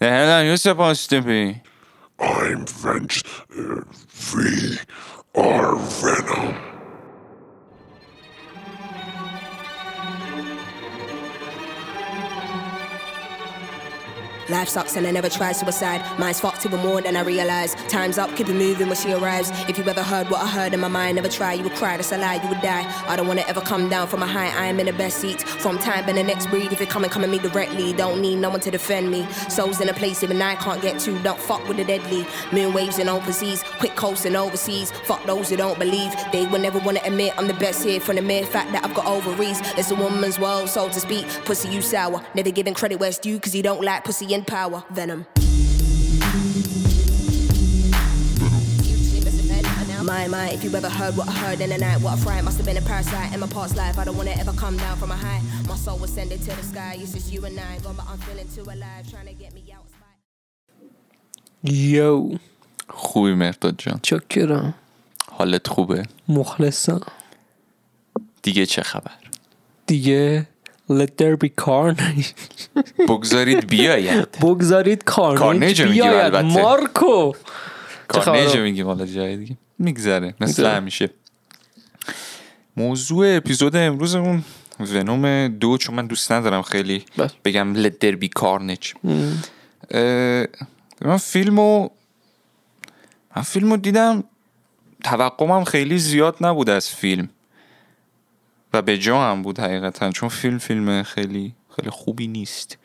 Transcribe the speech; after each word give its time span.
The 0.00 0.08
hell 0.08 0.30
are 0.30 0.44
you 0.44 0.56
supposed 0.56 1.10
to 1.10 1.20
be? 1.20 1.60
I'm 2.18 2.64
Venge. 2.64 3.22
Uh, 3.54 3.82
we 4.34 4.78
are 5.34 5.76
Venom. 5.76 6.79
Life 14.50 14.68
sucks 14.68 14.96
and 14.96 15.06
I 15.06 15.12
never 15.12 15.28
tried 15.28 15.52
suicide. 15.52 16.02
Mine's 16.18 16.40
fucked 16.40 16.66
even 16.66 16.80
more 16.80 17.00
than 17.00 17.16
I 17.16 17.22
realize. 17.22 17.76
Time's 17.88 18.18
up, 18.18 18.34
keep 18.34 18.48
it 18.48 18.54
moving 18.54 18.88
when 18.88 18.96
she 18.96 19.12
arrives. 19.12 19.50
If 19.68 19.78
you 19.78 19.84
ever 19.84 20.02
heard 20.02 20.28
what 20.28 20.40
I 20.40 20.48
heard 20.48 20.74
in 20.74 20.80
my 20.80 20.88
mind, 20.88 21.16
never 21.16 21.28
try, 21.28 21.52
you 21.52 21.62
would 21.62 21.74
cry, 21.74 21.96
that's 21.96 22.10
a 22.10 22.18
lie, 22.18 22.42
you 22.42 22.48
would 22.48 22.60
die. 22.60 22.84
I 23.06 23.14
don't 23.14 23.28
wanna 23.28 23.44
ever 23.46 23.60
come 23.60 23.88
down 23.88 24.08
from 24.08 24.24
a 24.24 24.26
high, 24.26 24.48
I 24.48 24.66
am 24.66 24.80
in 24.80 24.86
the 24.86 24.92
best 24.92 25.18
seat. 25.18 25.40
From 25.42 25.78
time 25.78 26.08
and 26.08 26.18
the 26.18 26.24
next 26.24 26.48
breed, 26.48 26.72
if 26.72 26.80
you're 26.80 26.88
coming, 26.88 27.10
come 27.10 27.22
at 27.22 27.30
me 27.30 27.38
directly. 27.38 27.92
Don't 27.92 28.20
need 28.20 28.36
no 28.36 28.50
one 28.50 28.58
to 28.60 28.72
defend 28.72 29.08
me. 29.08 29.24
Souls 29.48 29.80
in 29.80 29.88
a 29.88 29.94
place 29.94 30.24
even 30.24 30.42
I 30.42 30.56
can't 30.56 30.82
get 30.82 30.98
to, 31.00 31.16
don't 31.22 31.38
fuck 31.38 31.66
with 31.68 31.76
the 31.76 31.84
deadly. 31.84 32.26
Moon 32.52 32.74
waves 32.74 32.98
and 32.98 33.08
overseas, 33.08 33.62
quick 33.78 33.94
coasting 33.94 34.34
overseas. 34.34 34.90
Fuck 35.04 35.24
those 35.26 35.50
who 35.50 35.56
don't 35.58 35.78
believe. 35.78 36.12
They 36.32 36.46
will 36.46 36.58
never 36.58 36.80
wanna 36.80 37.00
admit 37.04 37.34
I'm 37.38 37.46
the 37.46 37.54
best 37.54 37.84
here 37.84 38.00
from 38.00 38.16
the 38.16 38.22
mere 38.22 38.44
fact 38.44 38.72
that 38.72 38.84
I've 38.84 38.94
got 38.94 39.06
ovaries. 39.06 39.60
It's 39.76 39.92
a 39.92 39.94
woman's 39.94 40.40
world, 40.40 40.68
so 40.68 40.88
to 40.88 41.00
speak. 41.00 41.26
Pussy, 41.44 41.68
you 41.68 41.82
sour. 41.82 42.20
Never 42.34 42.50
giving 42.50 42.74
credit 42.74 42.98
where 42.98 43.10
it's 43.10 43.18
due, 43.18 43.38
cause 43.38 43.54
you 43.54 43.62
don't 43.62 43.82
like 43.82 44.02
pussy 44.02 44.39
in 44.40 44.44
power. 44.44 44.82
Venom. 44.90 45.20
My, 50.10 50.26
my, 50.28 50.50
if 50.56 50.64
you 50.64 50.74
ever 50.74 50.88
heard 50.88 51.16
what 51.16 51.28
I 51.28 51.32
heard 51.44 51.60
in 51.60 51.70
the 51.70 51.78
night, 51.78 52.00
what 52.02 52.12
I 52.14 52.16
fright 52.24 52.42
must 52.42 52.56
have 52.58 52.66
been 52.66 52.78
a 52.84 52.86
parasite 52.92 53.32
in 53.34 53.40
my 53.44 53.46
past 53.46 53.76
life. 53.76 53.96
I 53.98 54.04
don't 54.06 54.16
wanna 54.16 54.36
ever 54.42 54.54
come 54.64 54.76
down 54.76 54.96
from 55.00 55.10
a 55.16 55.18
high. 55.26 55.42
My 55.68 55.76
soul 55.84 55.98
was 55.98 56.10
sending 56.18 56.40
to 56.46 56.52
the 56.58 56.64
sky. 56.72 56.92
It's 56.98 57.12
just 57.12 57.32
you 57.32 57.44
and 57.44 57.58
I. 57.60 57.78
Got 57.84 57.96
my 57.98 58.04
I'm 58.10 58.18
feeling 58.26 58.48
too 58.56 58.66
alive, 58.74 59.02
trying 59.12 59.28
to 59.32 59.34
get 59.42 59.52
me 59.54 59.62
out. 59.76 59.86
یو 61.64 62.38
خوبی 62.88 63.34
مرداد 63.34 63.74
جان 63.78 64.00
چاکرم 64.02 64.74
حالت 65.32 65.68
خوبه 65.68 66.06
مخلصم 66.28 67.00
دیگه 68.42 68.66
چه 68.66 68.82
خبر 68.82 69.16
دیگه 69.86 70.46
let 70.90 71.10
there 71.20 71.36
be 71.44 71.50
carnage. 71.64 72.26
بگذارید 73.08 73.66
بیاید. 73.66 74.30
بگذارید 74.30 75.04
کارنیج 75.04 75.82
بیاید. 75.82 76.36
مارکو. 76.36 77.32
کارنیج؟ 78.08 78.56
میگیم 78.56 78.86
حالا 78.86 79.06
جای 79.06 79.36
دیگه. 79.36 79.56
میگذره. 79.78 80.34
مثل. 80.40 80.66
همیشه. 80.66 81.10
موضوع 82.76 83.36
اپیزود 83.36 83.76
امروزمون 83.76 84.44
ونوم 84.80 85.48
دو 85.48 85.76
چون 85.76 85.94
من 85.94 86.06
دوست 86.06 86.32
ندارم 86.32 86.62
خیلی. 86.62 87.04
بگم 87.44 87.74
لدر 87.74 88.10
بی 88.10 88.28
کارنج 88.28 88.94
من 91.04 91.16
فیلمو 91.16 91.88
من 93.36 93.42
فیلمو 93.42 93.76
دیدم 93.76 94.24
توقعم 95.04 95.64
خیلی 95.64 95.98
زیاد 95.98 96.36
نبود 96.40 96.70
از 96.70 96.88
فیلم. 96.88 97.28
و 98.72 98.82
به 98.82 98.98
جا 98.98 99.22
هم 99.30 99.42
بود 99.42 99.60
حقیقتا 99.60 100.10
چون 100.10 100.28
فیلم 100.28 100.58
فیلم 100.58 101.02
خیلی 101.02 101.54
خیلی 101.76 101.90
خوبی 101.90 102.26
نیست. 102.26 102.78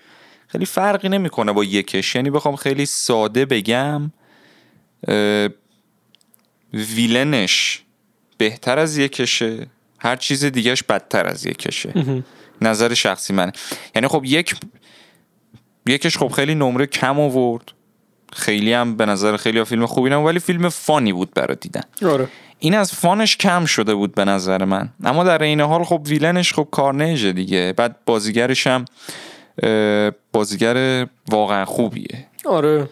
خیلی 0.48 0.66
فرقی 0.66 1.10
نمی‌کنه 1.10 1.52
با 1.52 1.64
یکش. 1.64 2.16
یعنی 2.16 2.30
بخوام 2.30 2.56
خیلی 2.56 2.86
ساده 2.86 3.46
بگم 3.46 4.12
ویلنش 6.74 7.84
بهتر 8.38 8.80
از 8.80 8.98
یکشه 8.98 9.68
هر 10.00 10.16
چیز 10.16 10.46
دیگهش 10.46 10.84
بدتر 10.84 11.28
از 11.28 11.46
یکشه. 11.46 11.94
نظر 12.62 12.94
شخصی 12.94 13.34
منه. 13.34 13.52
یعنی 13.96 14.08
خب 14.08 14.22
یک 14.26 14.56
یکش 15.88 16.18
خب 16.18 16.28
خیلی 16.28 16.56
نمره 16.56 16.86
کم 16.86 17.20
آورد. 17.20 17.72
خیلی 18.34 18.74
هم 18.74 18.98
به 18.98 19.06
نظر 19.06 19.38
خیلی 19.38 19.64
فیلم 19.64 19.86
خوبی 19.86 20.10
نبود 20.10 20.26
ولی 20.26 20.40
فیلم 20.40 20.70
فانی 20.70 21.14
بود 21.14 21.34
برای 21.34 21.58
دیدن. 21.62 21.84
آره. 22.06 22.28
این 22.60 22.76
از 22.76 22.94
فانش 22.94 23.38
کم 23.38 23.66
شده 23.66 23.96
بود 23.96 24.16
به 24.16 24.26
نظر 24.26 24.66
من. 24.66 24.90
اما 25.04 25.24
در 25.24 25.44
این 25.44 25.62
حال 25.62 25.84
خب 25.84 26.02
ویلنش 26.06 26.54
خب 26.54 26.68
کارنیجه 26.72 27.32
دیگه. 27.32 27.74
بعد 27.78 27.96
بازیگرش 28.06 28.68
هم 28.68 28.86
بازیگر 30.32 31.08
واقعا 31.30 31.66
خوبیه. 31.66 32.28
آره. 32.46 32.90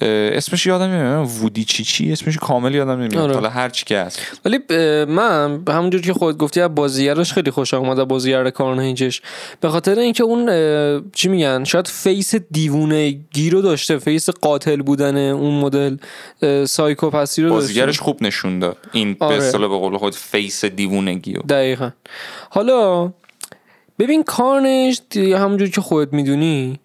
اسمش 0.00 0.66
یادم 0.66 0.84
نمیاد. 0.84 1.28
وودی 1.40 1.64
چی 1.64 1.84
چی 1.84 2.12
اسمش 2.12 2.36
کامل 2.38 2.74
یادم 2.74 2.90
نمیاد. 2.90 3.16
آره. 3.16 3.34
حالا 3.34 3.48
هر 3.48 3.68
چی 3.68 3.84
که 3.84 3.98
هست. 3.98 4.20
ولی 4.44 4.58
من 5.04 5.64
به 5.64 5.72
همونجور 5.74 6.00
که 6.00 6.12
خود 6.12 6.38
گفتی 6.38 6.60
از 6.60 6.74
بازیگرش 6.74 7.32
خیلی 7.32 7.50
خوشم 7.50 7.76
اومد 7.76 7.98
از 7.98 8.08
بازیگر 8.08 8.50
Carnage 8.50 9.06
ش 9.06 9.22
به 9.60 9.68
خاطر 9.68 9.98
اینکه 9.98 10.22
اون 10.24 10.46
چی 11.12 11.28
میگن؟ 11.28 11.64
شاید 11.64 11.86
face 11.86 12.34
دیوونه 12.34 13.10
گی 13.10 13.50
رو 13.50 13.62
داشته 13.62 13.98
face 13.98 14.30
قاتل 14.30 14.82
بودن 14.82 15.16
اون 15.16 15.54
مدل 15.60 15.96
اه، 16.42 16.64
سایکوپسی 16.64 17.42
رو 17.42 17.48
داشته. 17.48 17.60
بازیگرش 17.62 18.00
خوب 18.00 18.22
نشون 18.22 18.58
داد. 18.58 18.76
این 18.92 19.14
به 19.14 19.24
آره. 19.24 19.36
اصطلاح 19.36 19.70
به 19.70 19.76
قول 19.78 19.96
خود 19.96 20.14
face 20.14 20.64
دیوونگی 20.64 21.34
رو 21.34 21.42
دقیقا. 21.42 21.90
حالا 22.50 23.12
ببین 23.98 24.22
Carnage 24.22 25.00
دی- 25.10 25.32
همونجور 25.32 25.68
که 25.68 25.80
خودت 25.80 26.12
می‌دونی 26.12 26.80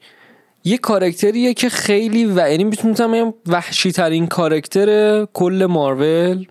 یه 0.68 0.78
کارکتریه 0.78 1.53
که 1.53 1.70
خیلی 1.70 2.26
و 2.26 2.50
یعنی 2.50 2.64
می‌تونم 2.64 3.34
وحشی 3.48 3.92
ترین 3.92 4.28
کارکتر 4.28 5.26
کل 5.26 5.66
مارول 5.70 6.46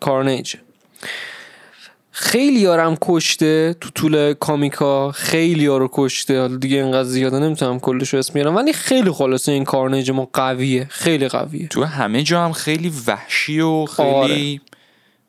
کارنیج. 0.00 0.54
خیلی 2.10 2.60
یارم 2.60 2.96
کشته 3.02 3.76
تو 3.80 3.90
طول 3.90 4.32
کامیکا 4.32 5.12
خیلی 5.12 5.66
رو 5.66 5.88
کشته. 5.92 6.40
حالا 6.40 6.56
دیگه 6.56 6.76
اینقدر 6.76 7.08
زیاده 7.08 7.38
نمی‌تونم 7.38 7.80
کلش 7.80 8.08
رو 8.08 8.18
اسم 8.18 8.34
بیارم 8.34 8.56
ولی 8.56 8.72
خیلی 8.72 9.10
خلاصه 9.10 9.52
این 9.52 9.64
کارنیج 9.64 10.10
ما 10.10 10.28
قویه. 10.32 10.86
خیلی 10.90 11.28
قویه. 11.28 11.68
تو 11.68 11.84
همه 11.84 12.22
جا 12.22 12.44
هم 12.44 12.52
خیلی 12.52 12.92
وحشی 13.06 13.60
و 13.60 13.86
خیلی 13.86 14.60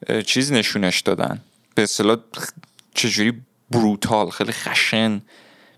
اه، 0.07 0.21
چیز 0.21 0.51
نشونش 0.51 1.01
دادن. 1.01 1.41
به 1.75 1.83
اصطلاح 1.83 2.17
چجوری 2.93 3.33
brutal 3.71 4.29
خیلی 4.29 4.51
خشن. 4.51 5.21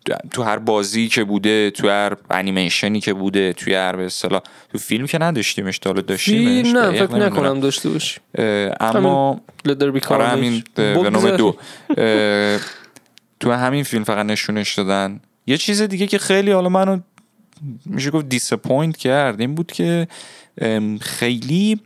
تو- 0.06 0.14
تو 0.32 0.44
هر 0.44 0.58
بازی 0.58 1.08
که 1.08 1.24
بوده 1.24 1.72
تو 1.72 1.90
هر 1.90 2.18
انیمیشنی 2.30 3.00
که 3.00 3.14
بوده 3.14 3.54
توی 3.54 3.74
هر 3.76 3.96
به 3.96 4.06
اصطلاح 4.06 4.42
تو 4.72 4.78
فیلم 4.78 5.08
که 5.08 5.18
نداشتیمش 5.18 5.80
تا 5.80 5.90
حالا 5.90 6.02
داشتیمش. 6.02 6.66
فیلم؟ 6.66 6.78
نه 6.78 6.92
فکر 6.92 7.16
نکنم. 7.16 7.60
داشته 7.60 7.90
باشی. 7.90 8.20
اه، 8.38 8.72
اما 8.80 9.42
Let 9.66 9.76
There 9.76 9.92
Be 9.92 10.00
آره 10.10 10.28
همین 10.28 10.64
Carnage 10.76 11.04
به 11.04 11.10
نام. 11.10 11.38
دو. 11.38 11.58
تو 13.40 13.52
همین 13.52 13.84
فیلم 13.84 14.04
فقط 14.04 14.26
نشونش 14.26 14.74
دادن. 14.76 15.20
یه 15.48 15.58
چیز 15.58 15.82
دیگه 15.82 16.08
که 16.08 16.18
خیلی 16.18 16.52
حالا 16.52 16.70
منو 16.70 17.00
میشه 17.86 18.12
گفت 18.12 18.30
disappoint 18.30 18.98
کرد 18.98 19.40
این 19.42 19.56
بود 19.56 19.72
که 19.72 20.08
خیلی 21.02 21.80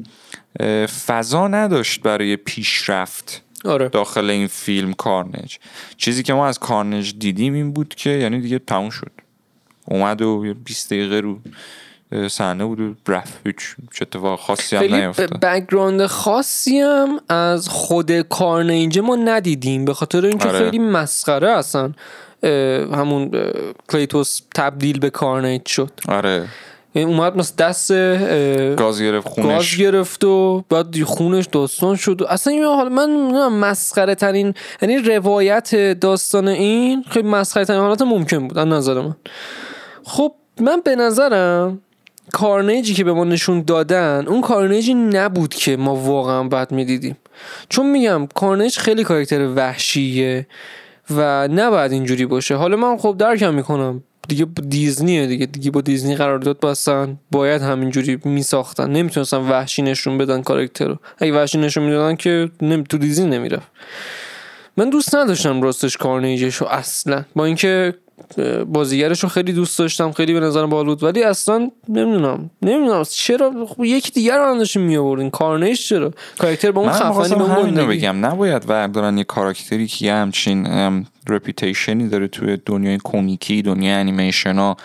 فضا 1.05 1.47
نداشت 1.47 2.01
برای 2.01 2.35
پیشرفت. 2.35 3.41
آره. 3.65 3.89
داخل 3.89 4.29
این 4.29 4.47
فیلم 4.47 4.93
کارنج. 4.93 5.59
چیزی 5.97 6.23
که 6.23 6.33
ما 6.33 6.47
از 6.47 6.59
کارنج 6.59 7.19
دیدیم 7.19 7.53
این 7.53 7.71
بود 7.71 7.95
که 7.95 8.09
یعنی 8.09 8.41
دیگه 8.41 8.59
تموم 8.59 8.89
شد. 8.89 9.11
اومد 9.85 10.21
و 10.21 10.43
یه 10.45 10.53
20 10.53 10.93
دقیقه 10.93 11.19
رو 11.19 11.39
صحنه 12.27 12.65
بود 12.65 12.79
و 12.79 12.93
رفت. 13.07 13.39
هیچ 13.45 13.55
چه 13.93 14.01
اتفاق 14.01 14.39
خاصی 14.39 14.75
هم 14.75 14.95
نیفتاد 14.95 15.39
background 15.39 16.05
خاصی 16.05 16.79
هم 16.79 17.19
از 17.29 17.69
خود 17.69 18.21
کارنیج 18.21 18.99
ما 18.99 19.15
ندیدیم 19.15 19.85
به 19.85 19.93
خاطر 19.93 20.25
اینکه 20.25 20.49
آره. 20.49 20.59
خیلی 20.59 20.79
مسخره 20.79 21.57
هستن 21.57 21.95
همون 22.93 23.31
کلیتوس 23.89 24.41
تبدیل 24.55 24.99
به 24.99 25.09
کارنیج 25.09 25.67
شد. 25.67 25.91
آره. 26.07 26.47
اومد 27.03 27.37
مثل 27.37 27.53
دست 27.57 27.91
گاز 28.75 29.01
گرفت 29.01 29.27
گاز 29.27 29.35
خونش 29.35 29.77
گرفت 29.77 30.23
و 30.23 30.63
بعد 30.69 31.03
خونش 31.03 31.45
داستان 31.45 31.95
شد. 31.95 32.21
اصلا 32.29 32.53
این 32.53 32.63
حال 32.63 32.89
من 32.89 33.47
مسخره 33.47 34.15
ترین 34.15 34.53
یعنی 34.81 34.97
روایت 34.97 35.99
داستان 35.99 36.47
این 36.47 37.03
خیلی 37.09 37.27
مسخره 37.27 37.65
ترین 37.65 37.79
حالت 37.79 38.01
ممکن 38.01 38.47
بود 38.47 38.57
از 38.57 38.67
نظر 38.67 39.01
من. 39.01 39.15
خب 40.03 40.31
من 40.59 40.81
به 40.85 40.95
نظرم 40.95 41.81
کارنیجی 42.33 42.93
که 42.93 43.03
به 43.03 43.13
ما 43.13 43.23
نشون 43.23 43.61
دادن 43.61 44.25
اون 44.27 44.41
کارنیجی 44.41 44.93
نبود 44.93 45.53
که 45.53 45.77
ما 45.77 45.95
واقعا 45.95 46.43
بعد 46.43 46.71
می‌دیدیم. 46.71 47.17
چون 47.69 47.91
میگم 47.91 48.27
کارنیج 48.35 48.77
خیلی 48.77 49.03
کاراکتر 49.03 49.47
وحشیه 49.55 50.47
و 51.15 51.47
نباید 51.47 51.91
اینجوری 51.91 52.25
باشه. 52.25 52.55
حالا 52.55 52.77
من 52.77 52.97
خب 52.97 53.15
درکم 53.19 53.53
می‌کنم. 53.53 54.03
دیگه 54.27 54.45
دیزنیه 54.69 55.27
دیگه. 55.27 55.45
دیگه 55.45 55.71
با 55.71 55.81
دیزنی 55.81 56.15
قرارداد 56.15 56.59
بستن 56.59 57.19
باید 57.31 57.61
همینجوری 57.61 58.19
میساختن. 58.25 58.91
نمی‌تونستن 58.91 59.37
وحشی 59.37 59.81
نشون 59.81 60.17
بدن 60.17 60.41
کاراکتر 60.41 60.87
رو. 60.87 60.97
اگه 61.17 61.33
وحشی 61.33 61.57
نشون 61.57 61.83
می‌دادن 61.83 62.15
که 62.15 62.49
نمی... 62.61 62.83
تو 62.83 62.97
دیزنی 62.97 63.29
نمی‌رفت. 63.29 63.67
من 64.77 64.89
دوست 64.89 65.15
نداشتم 65.15 65.61
راستش 65.61 65.97
کارنیجش 65.97 66.55
رو 66.55 66.67
اصلا. 66.67 67.25
با 67.35 67.45
اینکه 67.45 67.93
بازیگرش 68.67 69.19
رو 69.23 69.29
خیلی 69.29 69.53
دوست 69.53 69.79
داشتم 69.79 70.11
خیلی 70.11 70.33
به 70.33 70.39
نظرم 70.39 70.69
باحال 70.69 70.85
بود. 70.85 71.03
ولی 71.03 71.23
اصلا 71.23 71.71
نمی‌دونم 71.89 72.49
نمی‌دونم 72.61 73.03
چرا 73.09 73.51
خب 73.67 73.83
یکی 73.83 74.11
دیگر 74.11 74.37
رو 74.37 74.57
داشتیم 74.57 74.81
می 74.81 74.97
آوردین 74.97 75.29
کارنیج 75.29 75.87
چرا؟ 75.87 76.11
کاراکتر 76.37 76.71
با 76.71 76.81
اون 76.81 76.91
خفنی 76.91 77.35
به 77.35 77.57
اون. 77.59 77.87
بگم. 77.87 78.25
نباید 78.25 78.69
وردارن 78.69 79.17
یه 79.17 79.23
کاراکتری 79.23 79.87
که 79.87 80.05
یه 80.05 80.13
همچین 80.13 80.67
reputation 81.29 82.00
ی 82.00 82.07
داره 82.07 82.27
توی 82.27 82.57
دنیای 82.65 82.99
کمیکی 83.03 83.61
دنیای 83.61 83.93
انیمیشن 83.93 84.55
ها 84.55 84.77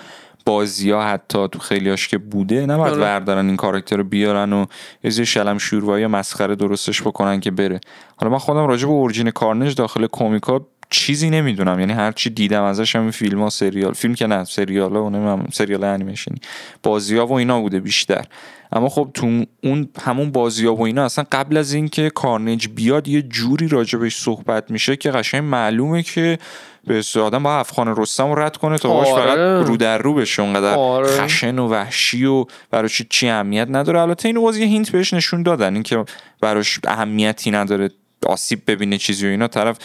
بازی 0.46 0.90
ها 0.90 1.02
حتی 1.02 1.48
تو 1.48 1.58
خیلیاش 1.58 2.08
که 2.08 2.18
بوده 2.18 2.66
نباید 2.66 2.92
آره. 2.92 3.02
بردارن 3.02 3.46
این 3.46 3.56
کاراکتر 3.56 3.96
رو 3.96 4.04
بیارن 4.04 4.52
و 4.52 4.66
یه 5.04 5.10
زیر 5.10 5.24
شلم 5.24 5.58
شوروایی 5.58 6.02
یا 6.02 6.08
مسخره 6.08 6.54
درستش 6.54 7.02
بکنن 7.02 7.40
که 7.40 7.50
بره. 7.50 7.80
حالا 8.16 8.32
من 8.32 8.38
خودم 8.38 8.66
راجع 8.66 8.86
به 8.86 8.92
اورجین 8.92 9.30
کارنج 9.30 9.74
داخل 9.74 10.06
کومیکا 10.06 10.66
چیزی 10.90 11.31
نمی‌دونم. 11.31 11.81
یعنی 11.81 11.92
هر 11.92 12.12
چی 12.12 12.31
دیدم 12.31 12.62
ازش 12.62 12.96
هم 12.96 13.10
فیلم 13.10 13.42
ها 13.42 13.50
سریال 13.50 13.92
فیلم 13.92 14.14
که 14.14 14.26
نه 14.26 14.44
سریال 14.44 14.96
ها 14.96 15.04
و 15.04 15.10
نمی‌دونم 15.10 15.48
سریال 15.52 15.84
انیمیشنی. 15.84 16.37
بازی 16.82 17.16
ها 17.16 17.26
و 17.26 17.32
اینا 17.32 17.60
بوده 17.60 17.81
بیشتر. 17.81 18.25
اما 18.72 18.88
خب 18.88 19.10
تو 19.14 19.44
اون 19.64 19.88
همون 20.02 20.31
بازی 20.32 20.66
ها 20.66 20.75
و 20.75 20.82
اینا 20.82 21.04
اصلا 21.04 21.25
قبل 21.32 21.56
از 21.56 21.72
اینکه 21.72 22.10
کارنج 22.10 22.69
بیاد 22.69 23.08
یه 23.08 23.22
جوری 23.22 23.69
راجبش 23.69 24.16
صحبت 24.16 24.70
میشه 24.70 24.96
که 24.96 25.10
قشنگ 25.10 25.44
معلومه 25.44 26.02
که 26.02 26.38
به 26.87 27.02
آدم 27.16 27.42
با 27.42 27.58
افغان 27.58 27.96
رستم 27.96 28.32
رد 28.38 28.56
کنه 28.56 28.78
تا 28.78 28.88
باش 28.88 29.08
آره. 29.08 29.25
فقط 29.25 29.69
رو 29.69 29.76
در 29.76 29.98
رو 29.98 30.14
بشه. 30.14 30.42
اونقدر 30.42 30.75
آره. 30.75 31.08
خشن 31.08 31.58
و 31.58 31.69
وحشی 31.69 32.25
و 32.25 32.44
براش 32.70 33.02
چی 33.10 33.28
اهمیت 33.28 33.69
نداره. 33.70 34.00
البته 34.00 34.28
اینو 34.28 34.42
باز 34.42 34.56
یه 34.56 34.66
hint 34.66 34.90
بهش 34.90 35.14
نشون 35.14 35.42
دادن. 35.42 35.75
اینکه 35.75 36.04
براش 36.40 36.81
اهمیتی 36.87 37.50
نداره. 37.50 37.90
آسیب 38.26 38.62
ببینه 38.67 38.99
چیزی 38.99 39.26
و 39.26 39.31
اینا 39.31 39.49
طرف 39.49 39.78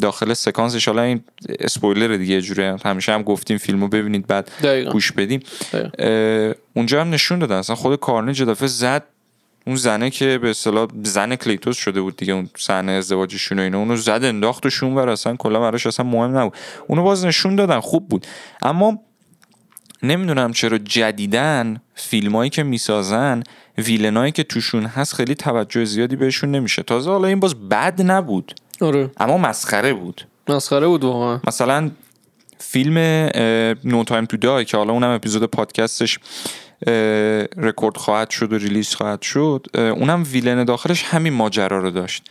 داخل 0.00 0.32
سکانسش 0.34 0.88
حالا 0.88 1.02
این 1.02 1.24
اسپویلر 1.60 2.16
دیگه 2.16 2.34
یه 2.34 2.40
جوره 2.40 2.76
همیشه 2.84 3.12
هم 3.12 3.22
گفتیم 3.22 3.58
فیلمو 3.58 3.88
ببینید 3.88 4.26
بعد 4.26 4.50
دقیقاً. 4.62 4.90
گوش 4.92 5.12
بدیم 5.12 5.40
دقیقاً. 5.72 6.52
اونجا 6.74 7.00
هم 7.00 7.10
نشون 7.10 7.38
دادن 7.38 7.56
اصلا 7.56 7.76
خود 7.76 8.00
کارنج 8.00 8.42
دفعه 8.42 8.68
زد 8.68 9.04
اون 9.66 9.76
زنه 9.76 10.10
که 10.10 10.38
به 10.38 10.50
اصطلاح 10.50 10.88
زن 11.02 11.36
کلیتوس 11.36 11.76
شده 11.76 12.00
بود 12.00 12.16
دیگه 12.16 12.32
اون 12.32 12.50
صحنه 12.56 12.92
ازدواجشون 12.92 13.58
و 13.58 13.62
اینا 13.62 13.78
اونو 13.78 13.96
زد 13.96 14.20
انداختشون 14.24 14.94
ور 14.94 15.08
اصلا 15.08 15.36
کلا 15.36 15.60
براش 15.60 15.86
اصلا 15.86 16.06
مهم 16.06 16.38
نبود 16.38 16.54
اونو 16.86 17.02
باز 17.02 17.24
نشون 17.24 17.56
دادن 17.56 17.80
خوب 17.80 18.08
بود 18.08 18.26
اما 18.62 18.98
نمی‌دونم 20.02 20.52
چرا 20.52 20.78
جدیدن 20.78 21.80
فیلمایی 21.94 22.50
که 22.50 22.62
می‌سازن 22.62 23.42
villain 23.78 24.20
ایی 24.20 24.32
که 24.32 24.42
توشون 24.42 24.84
هست 24.84 25.14
خیلی 25.14 25.34
توجه 25.34 25.84
زیادی 25.84 26.16
بهشون 26.16 26.50
نمیشه. 26.50 26.82
تازه 26.82 27.10
حالا 27.10 27.28
این 27.28 27.40
باز 27.40 27.68
بد 27.68 28.02
نبود. 28.02 28.54
آره. 28.80 29.10
اما 29.16 29.38
مسخره 29.38 29.92
بود. 29.94 30.26
مسخره 30.48 30.86
بود 30.86 31.04
واقعا. 31.04 31.40
مثلا 31.46 31.90
فیلم 32.58 32.98
No 33.84 34.04
Time 34.04 34.24
to 34.24 34.36
Die 34.36 34.64
که 34.64 34.76
حالا 34.76 34.92
اونم 34.92 35.10
اپیزود 35.10 35.44
پادکستش 35.44 36.18
رکورد 37.56 37.96
خواهد 37.96 38.30
شد 38.30 38.52
و 38.52 38.58
release 38.58 38.94
خواهد 38.94 39.22
شد 39.22 39.66
اونم 39.74 40.24
villain 40.32 40.64
داخلش 40.64 41.04
همین 41.04 41.32
ماجرا 41.32 41.78
رو 41.78 41.90
داشت. 41.90 42.30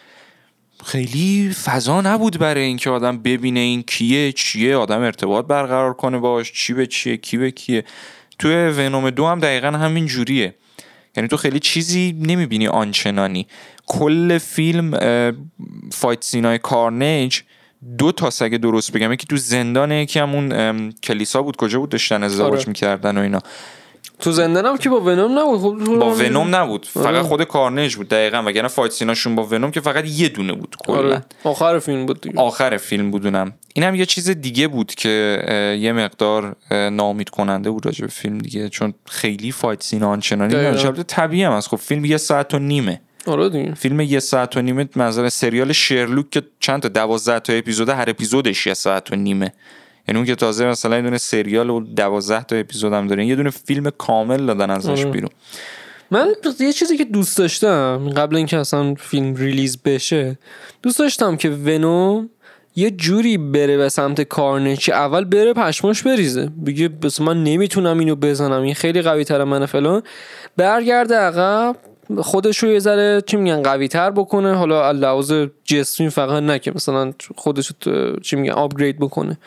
خیلی 0.86 1.54
فضا 1.64 2.02
نبود 2.02 2.40
برای 2.40 2.64
اینکه 2.64 2.90
آدم 2.90 3.18
ببینه 3.18 3.60
این 3.60 3.84
کیه 3.84 4.32
چیه 4.32 4.76
آدم 4.76 5.02
ارتباط 5.02 5.46
برقرار 5.46 5.94
کنه 5.94 6.18
باش 6.18 6.52
چی 6.54 6.74
به 6.74 6.88
چیه 6.88 7.18
کی 7.18 7.38
به 7.38 7.52
کیه. 7.52 7.84
توی 8.40 8.54
ونوم 8.56 9.10
دو 9.10 9.26
هم 9.28 9.40
دقیقا 9.40 9.68
همین 9.68 10.06
جوریه. 10.06 10.56
یعنی 11.18 11.30
تو 11.30 11.38
خیلی 11.38 11.60
چیزی 11.60 12.16
نمی‌بینی 12.20 12.68
آنچنانی. 12.68 13.48
کل 13.88 14.38
فیلم 14.38 14.92
fight 15.92 16.24
scene 16.24 16.52
ای 16.52 16.58
کارنیج 16.58 17.40
دو 17.98 18.12
تاست 18.12 18.56
درست 18.58 18.92
بگم. 18.92 19.14
یکی 19.14 19.28
تو 19.28 19.38
زندانه 19.38 20.02
یکی 20.02 20.20
هم 20.20 20.36
اون 20.36 20.54
ام، 20.54 20.92
کلیسا 21.04 21.42
بود. 21.42 21.56
کجا 21.56 21.80
بود 21.80 21.90
داشتن 21.90 22.24
ازدواج 22.24 22.60
آره. 22.60 22.68
می‌کردن 22.68 23.18
و 23.18 23.22
اینا. 23.22 23.40
تو 24.20 24.32
زندانم 24.32 24.78
که 24.78 24.90
با 24.90 25.00
ونوم 25.00 25.40
نبود. 25.40 25.88
خب 25.88 26.00
با 26.00 26.16
ونوم 26.16 26.56
نبود. 26.56 26.86
فقط 26.86 27.06
آره. 27.06 27.22
خود 27.22 27.44
کارنیج 27.44 27.96
بود 27.96 28.10
دقیقا 28.10 28.44
وگرنه 28.46 28.68
fight 28.68 28.92
scene 28.92 29.16
اشون 29.16 29.36
با 29.36 29.44
ونوم 29.44 29.72
که 29.72 29.82
فقط 29.82 30.06
یه 30.08 30.30
دونه 30.30 30.54
بود 30.54 30.76
کلا. 30.86 30.98
آره. 30.98 31.22
آخر 31.44 31.80
فیلم 31.80 32.06
بود 32.06 32.22
دیگه. 32.22 32.40
آخر 32.40 32.78
فیلم 32.78 33.12
بودونم 33.12 33.54
اینم 33.76 33.96
یه 33.96 34.06
چیز 34.06 34.30
دیگه 34.30 34.68
بود 34.68 34.96
که 34.96 35.78
یه 35.80 35.92
مقدار 35.92 36.56
اه، 36.72 36.90
ناامید 36.90 37.30
کننده 37.30 37.72
بود 37.72 37.86
راجع 37.86 38.02
به 38.02 38.12
فیلم 38.12 38.38
دیگه 38.38 38.70
چون 38.70 38.94
خیلی 39.06 39.52
fight 39.52 39.84
scene 39.84 40.04
آنچنانی 40.04 40.56
البته 40.56 41.04
طبیعی 41.04 41.44
هم 41.44 41.52
هست. 41.52 41.68
خب 41.68 41.78
فیلم 41.78 42.06
یه 42.06 42.18
ساعت 42.18 42.54
و 42.54 42.60
نیمه. 42.60 43.02
آره 43.28 43.50
دیگه. 43.50 43.74
فیلم 43.74 44.02
یه 44.02 44.20
ساعت 44.20 44.58
و 44.58 44.62
نیمه 44.62 44.90
مثلا 44.96 45.30
سریال 45.30 45.72
شرلوک 45.72 46.30
که 46.30 46.42
چند 46.60 46.82
تا 46.82 46.88
دوازده 46.88 47.40
تا 47.40 47.54
اپیزوده 47.54 47.96
هر 47.96 48.10
اپیزودش 48.10 48.68
یه 48.68 48.74
ساعت 48.74 49.12
و 49.12 49.16
نیمه. 49.16 49.54
یعنی 50.08 50.18
اون 50.18 50.26
که 50.26 50.36
تازه 50.36 50.66
مثلا 50.66 50.96
یه 50.96 51.02
دونه 51.02 51.18
سریال 51.18 51.70
و 51.70 51.80
دوازده 51.80 52.44
تا 52.44 52.56
اپیزود 52.56 52.94
هم 52.94 53.08
داره. 53.08 53.26
یه 53.26 53.36
دونه 53.36 53.50
فیلم 53.50 53.90
کامل 53.90 54.46
دادن 54.46 54.70
ازش 54.70 54.90
آره. 54.90 55.12
بیرون. 55.12 55.30
من 56.12 56.28
یه 56.60 56.74
چیزی 56.74 56.98
که 56.98 57.06
دوست 57.06 57.38
داشتم 57.38 58.10
قبل 58.10 58.36
اینکه 58.36 58.58
اصلا 58.58 58.94
فیلم 58.94 59.36
ریلیز 59.36 59.78
بشه 59.84 60.38
دوست 60.84 61.00
داشتم 61.00 61.38
که 61.38 61.50
ونوم 61.50 62.30
یه 62.76 62.92
جوری 62.92 63.38
بره 63.38 63.78
به 63.78 63.90
سمت 63.90 64.22
کارنج 64.22 64.80
که 64.80 64.96
اول 64.96 65.26
بره 65.26 65.54
پشماش 65.54 66.04
بریزه. 66.04 66.50
بگه 66.66 66.88
بس 66.88 67.22
من 67.22 67.44
نمی‌تونم 67.44 68.00
اینو 68.00 68.16
بزنم. 68.16 68.62
این 68.62 68.74
خیلی 68.74 69.02
قوی 69.02 69.24
تر 69.24 69.44
من 69.44 69.66
فلان. 69.66 70.04
برگرده 70.58 71.16
عقب. 71.16 71.76
خودش 72.22 72.58
رو 72.58 72.70
یه 72.70 72.80
ذره 72.80 73.22
چی 73.28 73.38
میگن 73.38 73.64
قوی 73.64 73.88
تر 73.88 74.12
بکنه. 74.12 74.54
حالا 74.56 74.92
لحاظ 74.92 75.34
جسمی 75.64 76.10
فقط 76.10 76.44
نه 76.44 76.60
که 76.60 76.72
مثلا 76.76 77.14
خودش 77.36 77.72
رو 77.86 78.16
چی 78.20 78.36
میگن 78.36 78.54
آپگرید 78.54 79.00
بکنه. 79.00 79.38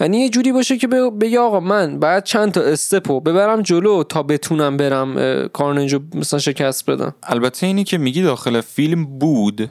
یعنی 0.00 0.18
یه 0.20 0.28
جوری 0.28 0.52
باشه 0.52 0.76
که 0.78 0.86
بگ- 0.88 1.18
بگه 1.20 1.38
آقا 1.38 1.60
من 1.60 1.98
باید 1.98 2.24
چند 2.24 2.52
تا 2.52 2.60
استپو 2.60 3.20
ببرم 3.20 3.62
جلو 3.62 4.02
تا 4.02 4.22
بتونم 4.22 4.76
برم 4.76 5.48
کارنج 5.48 5.94
رو 5.94 6.00
مثلا 6.14 6.38
شکست 6.38 6.90
بدم. 6.90 7.14
البته 7.22 7.66
اینی 7.66 7.84
که 7.84 7.98
میگی 7.98 8.22
داخل 8.22 8.60
فیلم 8.60 9.04
بود 9.18 9.70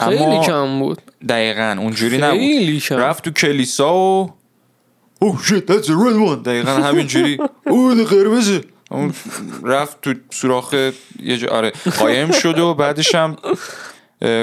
خیلی 0.00 0.18
اما 0.18 0.44
کم 0.44 0.78
بود. 0.78 1.02
دقیقا 1.28 1.76
اونجوری 1.78 2.18
خیلی 2.20 2.68
نبود 2.68 2.78
کم. 2.82 2.96
رفت 2.96 3.24
تو 3.24 3.30
کلیسا 3.30 3.94
و 3.94 4.30
اوه 5.20 5.42
شit 5.42 5.70
that's 5.70 5.84
the 5.86 5.90
red 5.90 6.28
one. 6.30 6.44
دقیقا 6.44 6.70
همینجوری. 6.70 7.38
اوه 7.66 7.94
ده 7.94 8.04
قرمزه 8.04 8.60
اون 8.94 9.14
رفت 9.64 10.00
تو 10.00 10.14
سوراخ 10.30 10.74
یه 11.22 11.36
جا 11.36 11.48
آره 11.48 11.72
قایم 11.98 12.32
شد 12.32 12.58
و 12.58 12.74
بعدش 12.74 13.14
هم 13.14 13.36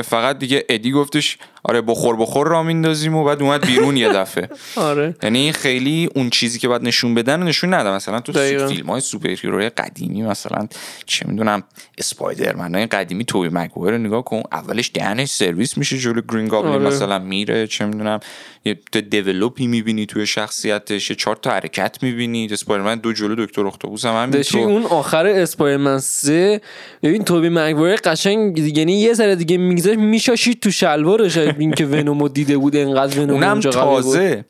فقط 0.03 0.39
دیگه 0.39 0.65
ادی 0.69 0.91
گفتش 0.91 1.37
آره 1.63 1.81
بخور 1.81 2.15
بخور 2.15 2.47
را 2.47 2.63
میندازیم 2.63 3.15
و 3.15 3.23
بعد 3.23 3.41
اومد 3.41 3.65
بیرون 3.65 3.97
یه 3.97 4.09
دفعه. 4.09 4.49
آره. 4.75 5.15
یعنی 5.23 5.51
خیلی 5.51 6.09
اون 6.15 6.29
چیزی 6.29 6.59
که 6.59 6.67
باید 6.67 6.83
نشون 6.83 7.13
بدن 7.13 7.43
نشون 7.43 7.73
نده 7.73 7.91
مثلا 7.91 8.19
تو. 8.19 8.33
فیلم 8.67 8.89
های 8.89 9.01
superhero 9.01 9.29
ی 9.29 9.69
قدیمی 9.69 10.21
مثلا 10.21 10.67
چه 11.05 11.27
می‌دونم 11.27 11.63
اسپایدرمن 11.97 12.75
های 12.75 12.85
قدیمی 12.85 13.25
توبی 13.25 13.49
مگوایر 13.51 13.95
رو 13.95 14.01
نگاه 14.01 14.23
کن 14.23 14.43
اولش 14.51 14.91
دهنش 14.93 15.29
سرویس 15.29 15.77
میشه 15.77 15.97
جلو 15.97 16.21
گرین 16.29 16.47
گابلین 16.47 16.75
آره. 16.75 16.87
مثلا 16.87 17.19
میره 17.19 17.67
چه 17.67 17.85
می‌دونم 17.85 18.19
یه 18.65 18.79
دیولوپی 19.09 19.67
می‌بینی 19.67 20.05
توی 20.05 20.25
شخصیتش 20.25 21.09
یه 21.09 21.15
چهار 21.15 21.35
تا 21.35 21.51
حرکت 21.51 22.03
می‌بینی. 22.03 22.47
اسپایدرمن 22.51 22.95
دو 22.95 23.13
جلو 23.13 23.45
دکتر 23.45 23.67
اختوبوس 23.67 24.05
هم 24.05 24.23
همینطور. 24.23 24.61
اون 24.61 24.83
آخر 24.83 25.25
اسپایرمن 25.25 25.99
3 25.99 26.61
ببین 27.03 27.23
توبی 27.23 27.49
مگوایر 27.49 27.95
قشنگ 27.95 28.77
یعنی 28.77 28.99
یه 28.99 29.13
ذره 29.13 29.35
دیگه 29.35 29.57
میگذاشت 29.57 29.99
میشاشید 29.99 30.59
تو 30.59 30.71
شلوارش. 30.71 31.37
این 31.57 31.71
که 31.71 31.85
ونومو 31.85 32.27
دیده 32.27 32.57
بود 32.57 32.75
انقدر 32.75 33.19
ونوم 33.19 33.35
اونم. 33.35 33.59
تازه. 33.59 34.45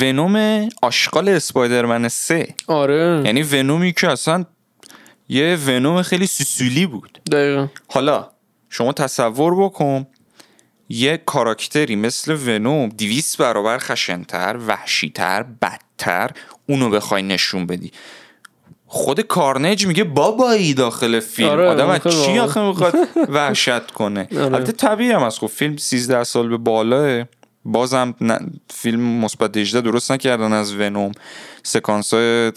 ونوم 0.00 0.68
آشغال 0.82 1.28
اسپایدرمن 1.28 2.08
3 2.08 2.54
آره. 2.66 3.22
یعنی 3.24 3.42
ونومی 3.42 3.92
که 3.92 4.10
اصلا 4.10 4.44
یه 5.28 5.58
ونوم 5.66 6.02
خیلی 6.02 6.26
سوسولی 6.26 6.86
بود. 6.86 7.20
دقیقا. 7.32 7.68
حالا 7.88 8.30
شما 8.70 8.92
تصور 8.92 9.64
بکن 9.64 10.06
یه 10.88 11.16
کاراکتری 11.16 11.96
مثل 11.96 12.36
ونوم 12.46 12.88
دیویس 12.88 13.36
برابر 13.36 13.78
خشنتر 13.78 14.56
وحشیتر 14.66 15.42
بدتر 15.42 16.30
اونو 16.68 16.90
بخوای 16.90 17.22
نشون 17.22 17.66
بدی. 17.66 17.92
خود 18.94 19.20
کارنج 19.20 19.86
میگه 19.86 20.04
بابایی 20.04 20.74
داخل 20.74 21.20
فیلم. 21.20 21.48
آره، 21.48 21.66
آدم 21.68 21.88
از 21.88 22.00
خیلی 22.00 22.14
چی. 22.26 22.38
آخه 22.38 22.60
می‌خواد 22.60 22.94
وحشت 23.34 23.90
کنه؟ 23.90 24.28
آره. 24.32 24.44
البته 24.44 24.72
طبیعی 24.72 25.10
هم 25.10 25.22
از 25.22 25.38
خب 25.38 25.46
فیلم 25.46 25.76
13 25.76 26.24
سال 26.24 26.48
به 26.48 26.56
بالاه 26.56 27.24
بازم 27.64 28.14
فیلم 28.70 29.00
مثبت 29.00 29.56
18 29.56 29.80
درست 29.80 30.12
نکردن 30.12 30.52
از 30.52 30.74
ونوم. 30.74 31.12
سکانس 31.62 32.14
های 32.14 32.52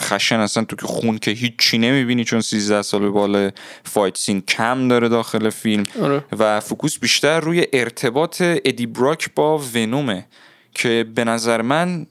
خشن 0.00 0.40
اصلا 0.40 0.64
تو 0.64 0.76
که 0.76 0.86
خون 0.86 1.18
که 1.18 1.30
هیچی 1.30 1.78
نمی‌بینی 1.78 2.24
چون 2.24 2.40
13 2.40 2.82
سال 2.82 3.00
به 3.00 3.10
بالا 3.10 3.50
fight 3.84 4.18
scene 4.18 4.40
کم 4.40 4.88
داره 4.88 5.08
داخل 5.08 5.50
فیلم. 5.50 5.84
آره. 6.02 6.24
و 6.38 6.60
focus 6.60 6.98
بیشتر 6.98 7.40
روی 7.40 7.66
ارتباط 7.72 8.42
ادی 8.42 8.86
براک 8.86 9.30
با 9.34 9.58
ونومه. 9.74 10.26
که 10.74 11.06
به 11.14 11.24
نظر 11.24 11.62
من 11.62 12.06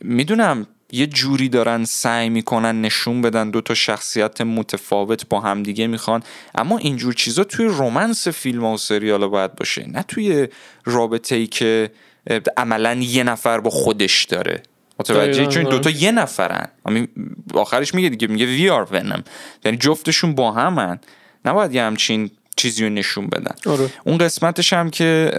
می‌دونم 0.00 0.66
یه 0.92 1.06
جوری 1.06 1.48
دارن 1.48 1.84
سعی 1.84 2.28
می‌کنن 2.28 2.80
نشون 2.80 3.22
بدن 3.22 3.50
دو 3.50 3.60
تا 3.60 3.74
شخصیت 3.74 4.40
متفاوت 4.40 5.28
با 5.28 5.40
همدیگه 5.40 5.86
می‌خوان. 5.86 6.22
اما 6.54 6.78
اینجور 6.78 7.14
چیزا 7.14 7.44
توی 7.44 7.66
romance 7.66 8.28
فیلم 8.28 8.64
و 8.64 8.76
سریال 8.76 9.26
باید 9.26 9.56
باشه 9.56 9.86
نه 9.88 10.02
توی 10.02 10.48
رابطه 10.84 11.34
ای 11.34 11.46
که 11.46 11.90
عملا 12.56 12.94
یه 12.94 13.22
نفر 13.22 13.60
با 13.60 13.70
خودش 13.70 14.24
داره. 14.24 14.62
متوجه؟ 15.00 15.46
چون. 15.46 15.62
دوتا 15.62 15.90
یه 15.90 16.12
نفرن. 16.12 16.68
آخرش 17.54 17.94
میگه 17.94 18.08
دیگه 18.08 18.26
میگه 18.26 18.46
we 18.46 18.70
are 18.70 18.88
Venom 18.90 19.24
یعنی 19.64 19.78
جفتشون 19.78 20.34
با 20.34 20.52
همن. 20.52 20.98
نباید 21.44 21.74
یه 21.74 21.82
همچین 21.82 22.30
چیزی 22.56 22.84
رو 22.84 22.90
نشون 22.90 23.26
بدن. 23.26 23.54
آره. 23.66 23.90
اون 24.04 24.18
قسمتش 24.18 24.72
هم 24.72 24.90
که 24.90 25.32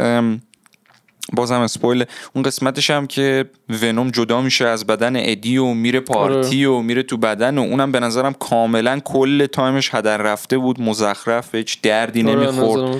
بازم 1.33 1.59
spoil 1.59 2.05
اون 2.33 2.43
قسمتش 2.43 2.89
هم 2.89 3.07
که 3.07 3.45
ونوم 3.81 4.09
جدا 4.11 4.41
میشه 4.41 4.65
از 4.65 4.87
بدن 4.87 5.13
ادی 5.15 5.57
و 5.57 5.65
میره 5.65 5.99
پارتی 5.99 6.65
و 6.65 6.79
میره 6.79 7.03
تو 7.03 7.17
بدن 7.17 7.57
و 7.57 7.61
اونم 7.61 7.91
به 7.91 7.99
نظرم 7.99 8.33
کاملا 8.33 8.99
کل 8.99 9.45
time 9.45 9.79
ش 9.79 9.95
هدر 9.95 10.17
رفته 10.17 10.57
بود 10.57 10.81
مزخرف 10.81 11.55
هیچ 11.55 11.81
دردی 11.81 12.23
آره، 12.23 12.33
نمی‌خورد. 12.33 12.97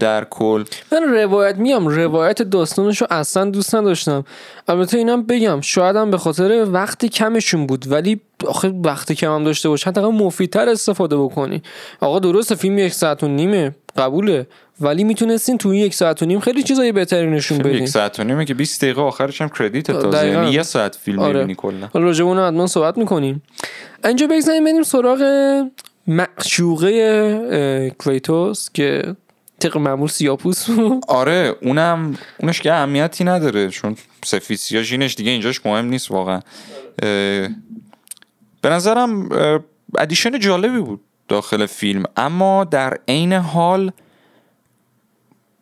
در 0.00 0.24
کل. 0.24 0.64
من 0.92 1.02
روایت 1.02 1.56
میام 1.56 1.88
روایت 1.88 2.42
داستانش 2.42 3.00
رو 3.00 3.06
اصلا 3.10 3.44
دوست 3.50 3.74
نداشتم. 3.74 4.24
البته 4.68 4.98
اینم 4.98 5.22
بگم 5.22 5.60
شاید 5.60 5.96
هم 5.96 6.10
به 6.10 6.18
خاطر 6.18 6.66
وقتی 6.72 7.08
کمشون 7.08 7.66
بود 7.66 7.84
ولی 7.92 8.20
آخه 8.46 8.68
وقتی 8.68 9.14
کم 9.14 9.34
هم 9.34 9.44
داشته 9.44 9.68
باشه 9.68 9.90
حداقل 9.90 10.08
مفیدتر 10.08 10.68
استفاده 10.68 11.16
بکنی. 11.16 11.62
آقا 12.00 12.18
درسته 12.18 12.54
فیلم 12.54 12.78
یک 12.78 12.94
ساعت 12.94 13.24
و 13.24 13.28
نیمه 13.28 13.74
قبوله. 13.96 14.46
ولی 14.80 15.04
می‌تونستین 15.04 15.58
تو 15.58 15.68
این 15.68 15.84
یک 15.84 15.94
ساعت 15.94 16.22
و 16.22 16.26
نیم 16.26 16.40
خیلی 16.40 16.62
چیزای 16.62 16.92
بهتری 16.92 17.30
نشون 17.30 17.58
بدین 17.58 17.82
یک 17.82 17.88
ساعت 17.88 18.20
و 18.20 18.24
نیمه 18.24 18.44
که 18.44 18.54
20 18.54 18.82
دقیقه 18.84 19.00
آخرش 19.00 19.40
هم 19.40 19.48
کردیت 19.48 19.90
تازه 19.90 20.08
دقیقاً. 20.08 20.40
یعنی 20.40 20.54
یه 20.54 20.62
ساعت 20.62 20.96
فیلم 20.96 21.18
آره. 21.18 21.32
می‌بینی 21.32 21.54
کلا. 21.54 21.88
حالا 21.94 22.06
راجع 22.06 22.24
به 22.24 22.30
اون 22.30 22.38
حتما 22.38 22.66
صحبت 22.66 22.98
می‌کنیم. 22.98 23.42
اینجا 24.04 24.26
بگذاریم 24.26 24.64
بریم 24.64 24.82
سراغ 24.82 25.22
معشوقه 26.06 26.90
اه، 27.50 27.90
کلیتوس 27.98 28.68
که 28.74 29.16
طبق 29.60 29.76
معمول 29.76 30.08
سیاپوس 30.08 30.66
آره 31.08 31.56
اونم 31.62 32.18
اونش 32.40 32.60
که 32.60 32.72
اهمیتی 32.72 33.24
نداره 33.24 33.68
چون 33.68 33.96
سفید 34.24 34.58
سیاه 34.58 34.82
ژینش 34.82 35.14
دیگه 35.14 35.30
اینجاش 35.30 35.66
مهم 35.66 35.84
نیست 35.84 36.10
واقعا. 36.10 36.40
به 38.62 38.68
نظرم 38.70 39.28
ادیشن 39.98 40.38
جالبی 40.38 40.78
بود 40.78 41.00
داخل 41.28 41.66
فیلم. 41.66 42.02
اما 42.16 42.64
در 42.64 42.98
عین 43.08 43.32
حال 43.32 43.92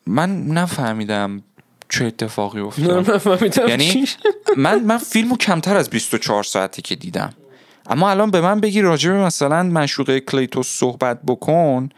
من 0.06 0.46
نفهمیدم 0.46 1.42
چه 1.88 2.04
اتفاقی 2.04 2.60
افتاد. 2.60 3.68
یعنی 3.68 4.04
من 4.56 4.84
من 4.84 4.98
فیلمو 4.98 5.36
کمتر 5.36 5.76
از 5.76 5.90
24 5.90 6.42
ساعتی 6.42 6.82
که 6.82 6.94
دیدم. 6.94 7.32
اما 7.90 8.10
الان 8.10 8.30
به 8.30 8.40
من 8.40 8.60
بگی 8.60 8.80
راجع 8.80 9.12
مثلا 9.12 9.62
مشوقه 9.62 10.20
کلیتوس 10.20 10.68
صحبت 10.68 11.22
بکن 11.26 11.88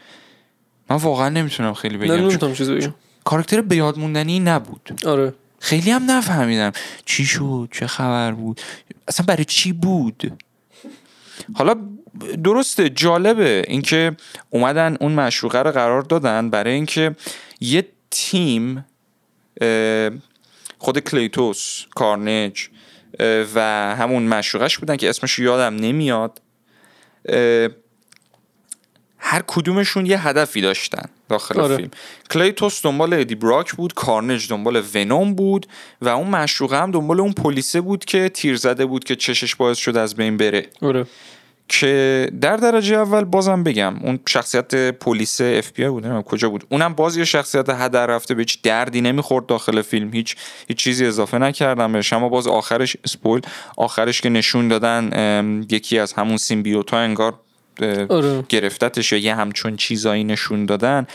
من 0.91 0.97
واقعا 0.97 1.29
نمی‌تونم 1.29 1.73
خیلی 1.73 1.97
بگم 1.97 2.13
نمی‌تونم 2.13 2.53
چیزی 2.53 2.75
بگم. 2.75 2.93
کاراکتر 3.23 3.61
به 3.61 3.75
یاد 3.75 3.99
موندنی 3.99 4.39
نبود. 4.39 5.01
آره. 5.05 5.33
خیلی 5.59 5.91
هم 5.91 6.11
نفهمیدم 6.11 6.71
چی 7.05 7.25
شد 7.25 7.69
چه 7.71 7.87
خبر 7.87 8.31
بود 8.31 8.61
اصلا 9.07 9.25
برای 9.25 9.45
چی 9.45 9.73
بود. 9.73 10.37
حالا 11.53 11.75
درسته 12.43 12.89
جالبه 12.89 13.63
اینکه 13.67 14.17
اومدن 14.49 14.97
اون 14.99 15.11
مشروقه 15.11 15.59
رو 15.59 15.71
قرار 15.71 16.01
دادن 16.01 16.49
برای 16.49 16.73
اینکه 16.73 17.15
یه 17.61 17.87
تیم 18.11 18.85
خود 20.77 20.99
کلیتوس 20.99 21.85
کارنج 21.95 22.69
و 23.55 23.61
همون 23.99 24.23
مشروقش 24.23 24.77
بودن 24.77 24.95
که 24.97 25.09
اسمش 25.09 25.39
یادم 25.39 25.75
نمیاد. 25.75 26.41
هر 29.31 29.43
کدومشون 29.47 30.05
یه 30.05 30.27
هدفی 30.27 30.61
داشتن 30.61 31.05
داخل 31.29 31.59
آره. 31.59 31.75
فیلم. 31.75 31.91
کلیتوس 32.31 32.81
دنبال 32.83 33.13
ادی 33.13 33.35
براک 33.35 33.73
بود 33.73 33.93
کارنج 33.93 34.49
دنبال 34.49 34.83
ونوم 34.93 35.33
بود 35.33 35.67
و 36.01 36.09
اون 36.09 36.27
معشوقه 36.27 36.81
هم 36.81 36.91
دنبال 36.91 37.19
اون 37.19 37.33
پلیسه 37.33 37.81
بود 37.81 38.05
که 38.05 38.29
تیر 38.29 38.55
زده 38.55 38.85
بود 38.85 39.03
که 39.03 39.15
چشش 39.15 39.55
باعث 39.55 39.77
شد 39.77 39.97
از 39.97 40.15
بین 40.15 40.37
بره. 40.37 40.65
آره. 40.81 41.05
که 41.67 42.29
در 42.41 42.57
درجه 42.57 42.95
اول 42.95 43.23
بازم 43.23 43.63
بگم 43.63 43.95
اون 44.03 44.19
شخصیت 44.29 44.75
پلیس 44.75 45.41
اف 45.41 45.71
بی 45.71 45.87
بود 45.87 46.03
نمی‌دونم 46.03 46.23
کجا 46.23 46.49
بود. 46.49 46.63
اونم 46.69 46.93
باز 46.93 47.17
یه 47.17 47.25
شخصیت 47.25 47.69
هدر 47.69 48.05
رفته 48.05 48.33
به 48.33 48.41
هیچ 48.41 48.61
دردی 48.61 49.01
نمی‌خورد 49.01 49.45
داخل 49.45 49.81
فیلم. 49.81 50.13
هیچ 50.13 50.35
هیچ 50.67 50.77
چیزی 50.77 51.05
اضافه 51.05 51.37
نکردم 51.37 51.91
بهش 51.91 52.13
اما 52.13 52.29
باز 52.29 52.47
آخرش 52.47 52.97
spoil 53.03 53.41
آخرش 53.77 54.21
که 54.21 54.29
نشون 54.29 54.67
دادن 54.67 55.65
یکی 55.69 55.99
از 55.99 56.13
همون 56.13 56.37
symbiote 56.37 56.90
ا 56.90 56.97
انگار 56.97 57.33
آره. 58.09 58.43
گرفتتش 58.49 59.11
یا 59.11 59.19
یه 59.19 59.35
همچون 59.35 59.75
چیزایی 59.75 60.23
نشون 60.23 60.65
دادن 60.65 61.07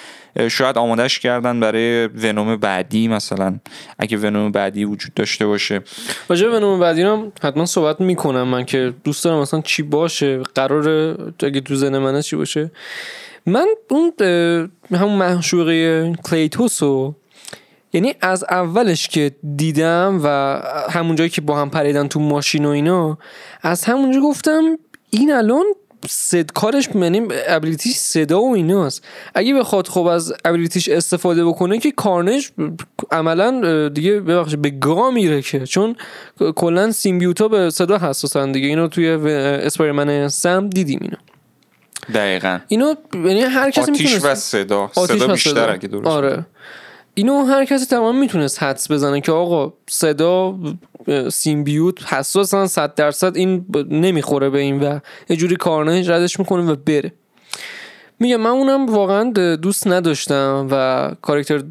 شاید 0.50 0.78
آمادش 0.78 1.18
کردن 1.18 1.60
برای 1.60 2.06
ونوم 2.06 2.56
بعدی 2.56 3.08
مثلا 3.08 3.58
اگه 3.98 4.18
ونوم 4.18 4.52
بعدی 4.52 4.84
وجود 4.84 5.14
داشته 5.14 5.46
باشه 5.46 5.80
راجع 6.28 6.48
به 6.48 6.60
نوم 6.60 6.80
بعدی 6.80 7.02
هم 7.02 7.32
حتما 7.42 7.66
صحبت 7.66 8.00
می‌کنم 8.00 8.42
من 8.42 8.64
که 8.64 8.94
دوست 9.04 9.25
دارم 9.25 9.40
مثلا 9.40 9.60
چی 9.60 9.82
باشه 9.82 10.38
قرار 10.38 10.88
اگه 11.42 11.60
تو 11.60 11.75
ذهن 11.75 11.98
منه 11.98 12.22
چی 12.22 12.36
باشه 12.36 12.70
من 13.46 13.66
اون 13.90 14.12
همون 14.92 15.18
معشوقه 15.18 16.12
کلیتوس 16.22 16.82
رو 16.82 17.14
یعنی 17.92 18.14
از 18.20 18.44
اولش 18.50 19.08
که 19.08 19.30
دیدم 19.56 20.20
و 20.25 20.28
همون 20.90 21.16
جایی 21.16 21.30
که 21.30 21.40
با 21.40 21.58
هم 21.58 21.70
پریدن 21.70 22.08
تو 22.08 22.20
ماشین 22.20 22.64
و 22.64 22.68
اینا 22.68 23.18
از 23.62 23.84
همونجا 23.84 24.20
گفتم 24.20 24.62
این 25.10 25.32
الان 25.32 25.64
صد 26.08 26.52
کارش 26.52 26.88
یعنی 26.94 27.22
ابیلیتیش 27.48 27.96
صدا 27.96 28.40
و 28.40 28.54
ایناست 28.54 29.04
اگه 29.34 29.54
بخواد 29.54 29.88
خب 29.88 30.06
از 30.06 30.34
ابیلیتیش 30.44 30.88
استفاده 30.88 31.44
بکنه 31.44 31.78
که 31.78 31.90
کارنج 31.90 32.50
عملا 33.10 33.88
دیگه 33.88 34.20
ببخشید 34.20 34.62
به 34.62 34.70
گا 34.70 35.10
میره 35.10 35.42
که. 35.42 35.66
چون 35.66 35.96
کلا 36.56 36.92
سیمبیوتا 36.92 37.48
به 37.48 37.70
صدا 37.70 37.98
حساسن 37.98 38.52
دیگه. 38.52 38.66
اینو 38.66 38.88
توی 38.88 39.08
اسپایرمن 39.08 40.28
سم 40.28 40.68
دیدیم 40.68 40.98
اینو. 41.02 41.16
دقیقا. 42.14 42.58
اینو 42.68 42.94
یعنی 43.14 43.40
هر 43.40 43.70
کسی 43.70 43.92
آتیش 43.92 44.14
می‌تونه 44.14 44.32
و 44.32 44.34
صدا. 44.34 44.90
آتیش 44.96 45.16
صدا 45.16 45.28
و 45.28 45.32
بیشتر 45.32 45.50
صدا. 45.50 45.66
اگه 45.66 45.88
درست 45.88 46.06
آره. 46.06 46.46
اینو 47.18 47.44
هر 47.44 47.64
کسی 47.64 47.87
تمام 47.87 48.18
می‌تونست 48.18 48.62
حدس 48.62 48.90
بزنه 48.90 49.20
که 49.20 49.32
آقا 49.32 49.73
صدا 49.88 50.58
سیمبیوت 51.30 52.12
حساسن 52.12 52.66
صد 52.66 52.94
درصد 52.94 53.37
این 53.37 53.66
نمی‌خوره 53.90 54.50
به 54.50 54.58
این 54.58 54.80
و 54.80 54.99
یه 55.28 55.37
جوری 55.37 55.56
کارنج 55.56 56.11
ردش 56.11 56.38
می‌کنه 56.38 56.73
و 56.73 56.76
بره. 56.76 57.12
میگم 58.20 58.37
من 58.37 58.50
اونم 58.50 58.87
واقعا 58.87 59.30
دوست 59.56 59.87
نداشتم 59.87 60.68
و 60.70 61.11
کارکتر 61.23 61.62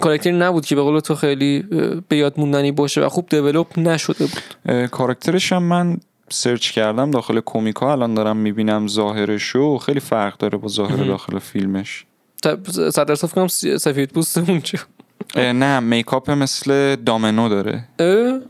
کارکتری 0.00 0.32
نبود 0.32 0.66
که 0.66 0.74
به 0.74 0.82
قول 0.82 1.00
تو 1.00 1.14
خیلی 1.14 1.62
به 2.08 2.16
یاد 2.16 2.34
موندنی 2.36 2.72
باشه 2.72 3.00
و 3.00 3.08
خوب 3.08 3.28
دیولپ 3.28 3.78
نشده 3.78 4.26
بود. 4.26 4.42
اه، 4.66 4.86
کاراکترش 4.86 5.52
هم 5.52 5.62
من 5.62 5.96
سرچ 6.28 6.70
کردم 6.70 7.10
داخل 7.10 7.40
کومیکا 7.40 7.92
الان 7.92 8.14
دارم 8.14 8.36
می‌بینم 8.36 8.88
ظاهرشو 8.88 9.78
خیلی 9.78 10.00
فرق 10.00 10.38
داره 10.38 10.58
با 10.58 10.68
ظاهر 10.68 11.04
داخل 11.04 11.38
فیلمش. 11.38 12.04
صد 12.44 13.06
درصد 13.06 13.26
فکر 13.26 13.34
کنم 13.34 13.46
سفید 13.78 14.12
پوست 14.12 14.38
اونجا 14.38 14.78
نه 15.36 15.80
میکاپ 15.80 16.30
مثل 16.30 16.96
دامنو 16.96 17.48
داره؟ 17.48 17.84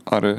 آره 0.05 0.35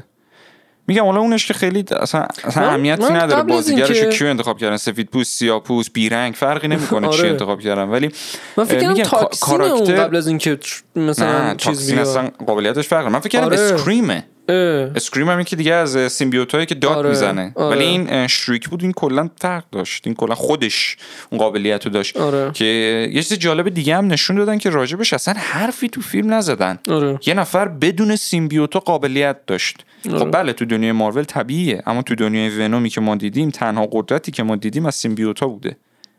میگم 0.87 1.05
حالا 1.05 1.21
اونش 1.21 1.47
که 1.47 1.55
خیلی 1.55 1.85
اصلا, 2.01 2.27
اهمیتی 2.45 3.03
نداره 3.13 3.43
بازیگرش 3.43 3.91
اینکه- 3.91 4.19
کیو 4.19 4.27
انتخاب 4.27 4.59
کردن 4.59 4.77
سفید 4.77 5.07
پوست 5.11 5.39
سیاه 5.39 5.63
پوست 5.63 5.93
بیرنگ 5.93 6.35
فرقی 6.35 6.69
نمی‌کنه 6.69 7.09
چی 7.13 7.19
آره. 7.21 7.31
انتخاب 7.31 7.61
کردن 7.61 7.83
ولی 7.89 8.11
من 8.57 8.65
فکر 8.65 8.81
کردم 8.81 9.03
تاکسین 9.03 9.49
کاراکتر- 9.49 9.99
قبل 10.01 10.17
از 10.17 10.27
اینکه 10.29 10.59
مثلا 10.97 11.49
نه 11.49 11.57
چیز 11.57 11.93
بیاد 11.93 12.07
اصلا 12.09 12.31
قابلیتش 12.47 12.89
فرق. 12.89 13.07
من 13.07 13.21
فکر 13.21 13.29
کردم 13.29 13.47
آره. 13.47 13.61
اسکریمه. 13.61 14.25
اسکریم 14.49 15.29
هم 15.29 15.43
که 15.43 15.57
دیگه 15.57 15.73
از 15.73 16.13
سیمبیوتایی 16.13 16.67
که 16.67 16.75
داد 16.75 16.99
آره، 16.99 17.09
می‌زنه. 17.09 17.53
آره. 17.55 17.77
ولی 17.77 17.85
این 17.85 18.27
شریک 18.27 18.69
بود 18.69 18.83
این 18.83 18.93
کلا 18.93 19.29
فرق 19.41 19.65
داشت. 19.73 20.07
این 20.07 20.15
کلا 20.15 20.35
خودش 20.35 20.97
اون 21.31 21.39
قابلیت 21.39 21.85
رو 21.87 21.93
داشت. 21.93 22.17
آره. 22.17 22.51
که 22.53 22.65
یه 23.13 23.23
چیز 23.23 23.39
جالب 23.39 23.69
دیگه 23.69 23.97
هم 23.97 24.07
نشون 24.07 24.37
دادن 24.37 24.59
که 24.59 24.71
راجبش 24.71 25.13
اصلا 25.13 25.35
حرفی 25.39 25.89
تو 25.89 26.01
فیلم 26.01 26.33
نزدن. 26.33 26.79
آره. 26.89 27.19
یه 27.27 27.35
نفر 27.35 27.69
بدون 27.69 28.17
سیمبیوتا 28.17 28.79
قابلیت 28.79 29.37
داشت. 29.47 29.85
خب 30.03 30.31
بله 30.31 30.53
تو 30.53 30.65
دنیای 30.65 30.93
مارول 30.93 31.25
طبیعیه 31.25 31.83
اما 31.87 32.03
تو 32.03 32.15
دنیای 32.15 32.59
ونومی 32.59 32.89
که 32.89 33.01
ما 33.01 33.15
دیدیم 33.15 33.51
تنها 33.51 33.89
قدرتی 33.93 34.33
که 34.33 34.43
ما 34.43 34.57
دیدیم 34.57 34.87
از 34.87 34.95
سیمبیوتا 34.95 35.49
بوده. 35.49 35.77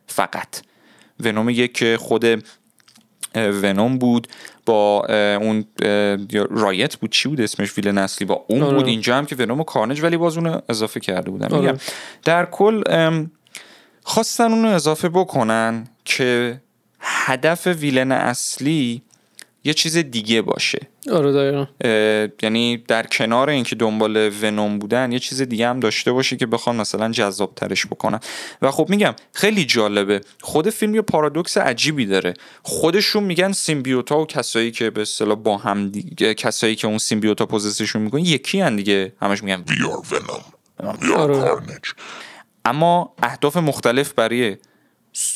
فقط. 0.08 0.62
ونوم 1.20 1.50
یک 1.50 1.74
که 1.74 1.98
خود 2.00 2.25
ونوم 3.36 3.98
بود 3.98 4.28
با 4.66 5.06
اون 5.42 5.66
رایت 6.50 6.96
بود 6.96 7.12
چی 7.12 7.30
بود 7.30 7.42
اسمش 7.42 7.78
ویل 7.78 7.88
نسلی 7.88 8.28
با 8.28 8.46
اون 8.48 8.63
آره. 8.63 8.75
بود 8.75 8.88
اینجا 8.88 9.18
هم 9.18 9.25
که 9.25 9.36
ونوم 9.36 9.60
و 9.60 9.63
کارنج 9.63 10.04
ولی 10.04 10.18
باز 10.18 10.38
اونو 10.38 10.60
اضافه 10.70 11.00
کرده 11.00 11.32
بودن 11.32 11.46
آره. 11.46 11.62
میگم 11.62 11.78
در 12.24 12.46
کل 12.46 12.84
خواستن 14.04 14.52
اونو 14.52 14.68
اضافه 14.68 15.10
بکنن 15.10 15.88
که 16.06 16.62
هدف 17.00 17.68
ویلن 17.68 18.12
اصلی 18.12 19.02
یه 19.63 19.74
چیز 19.74 19.98
دیگه 19.98 20.41
باشه. 20.41 20.88
آره 21.12 21.32
دقیقا. 21.32 21.65
یعنی 22.41 22.77
در 22.77 23.03
کنار 23.03 23.50
اینکه 23.50 23.75
دنبال 23.75 24.32
ونوم 24.41 24.79
بودن 24.79 25.12
یه 25.12 25.20
چیز 25.20 25.41
دیگه 25.41 25.67
هم 25.67 25.79
داشته 25.79 26.12
باشه 26.12 26.36
که 26.36 26.46
بخوان 26.46 26.75
مثلا 26.75 27.12
جذاب 27.12 27.55
ترش 27.55 27.86
بکنن. 27.86 28.20
و 28.62 28.72
خب 28.72 28.89
میگم 28.89 29.15
خیلی 29.34 29.65
جالبه. 29.65 30.22
خود 30.41 30.70
فیلم 30.70 30.96
یه 30.96 31.01
پارادوکس 31.01 31.58
عجیبی 31.58 32.05
داره. 32.05 32.34
خودشون 32.63 33.24
میگن 33.24 33.51
سیمبیوتا 33.51 34.20
و 34.20 34.25
کسایی 34.25 34.72
که 34.72 34.89
به 34.89 35.01
اصطلاح 35.01 35.38
با 35.38 35.58
هم 35.58 35.89
دیگه 35.89 36.34
کسایی 36.34 36.75
که 36.75 36.88
اون 36.88 36.98
سیمبیوتا 36.98 37.46
پوزیسشون 37.46 38.01
می‌کنن 38.01 38.22
یکی 38.22 38.62
هن 38.62 38.75
دیگه. 38.75 39.13
همش 39.22 39.43
میگن 39.43 39.63
We 39.67 39.72
are 39.72 40.08
Venom. 40.08 40.41
We 40.84 41.05
are 41.05 41.12
آره. 41.12 41.62
اما 42.65 43.13
اهداف 43.24 43.58
مختلف 43.58 44.13
برای 44.13 44.58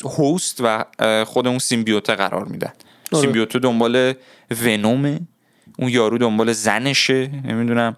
هوست 0.04 0.58
و 0.64 0.86
خود 1.26 1.48
اون 1.48 1.60
سیمبیوته 1.60 2.16
قرار 2.16 2.46
میدن. 2.46 2.74
آره. 3.12 3.22
سیمبیوته 3.22 3.60
دنبال 3.60 4.14
ونومه 4.62 5.20
اون 5.80 5.90
یارو 5.90 6.18
دنبال 6.18 6.54
زنشه؟ 6.54 7.28
نمی‌دونم. 7.46 7.96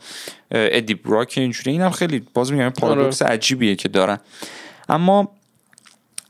ادی 0.52 0.94
براک 0.94 1.34
اینجوری 1.38 1.72
اینم 1.72 1.90
خیلی 1.90 2.26
باز 2.34 2.52
میگم 2.52 2.70
پارادوکس 2.70 3.22
عجیبیه 3.22 3.76
که 3.76 3.90
دارن. 3.90 4.18
اما 4.90 5.32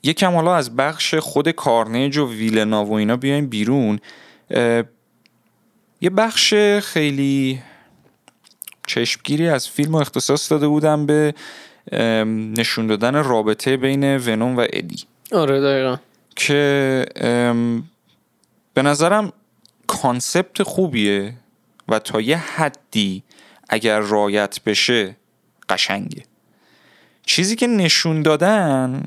یکم 0.04 0.34
حالا 0.36 0.56
از 0.56 0.76
بخش 0.76 1.16
خود 1.16 1.50
کارنیج 1.50 2.18
و 2.18 2.30
ویلنا 2.30 2.86
و 2.86 2.94
اینا 2.94 3.18
بیایم 3.18 3.48
بیرون. 3.48 4.00
یه 6.02 6.10
بخش 6.18 6.54
خیلی 6.82 7.62
چشمگیری 8.88 9.48
از 9.48 9.70
فیلم 9.70 9.94
رو 9.94 10.00
اختصاص 10.00 10.52
داده 10.52 10.68
بودم 10.68 11.06
به 11.06 11.34
نشون 12.58 12.88
دادن 12.88 13.24
رابطه 13.24 13.78
بین 13.78 14.18
ونوم 14.18 14.58
و 14.58 14.66
ادی. 14.74 15.04
آره 15.32 15.62
دقیقا. 15.62 15.98
که 16.36 17.06
به 18.80 18.84
نظرم 18.84 19.34
concept 19.88 20.64
خوبیه 20.64 21.34
و 21.88 22.00
تا 22.00 22.22
یه 22.22 22.38
حدی 22.38 23.24
اگر 23.70 24.00
write 24.00 24.64
بشه 24.64 25.16
قشنگه. 25.70 26.24
چیزی 27.26 27.56
که 27.56 27.68
نشون 27.68 28.22
دادن 28.22 29.04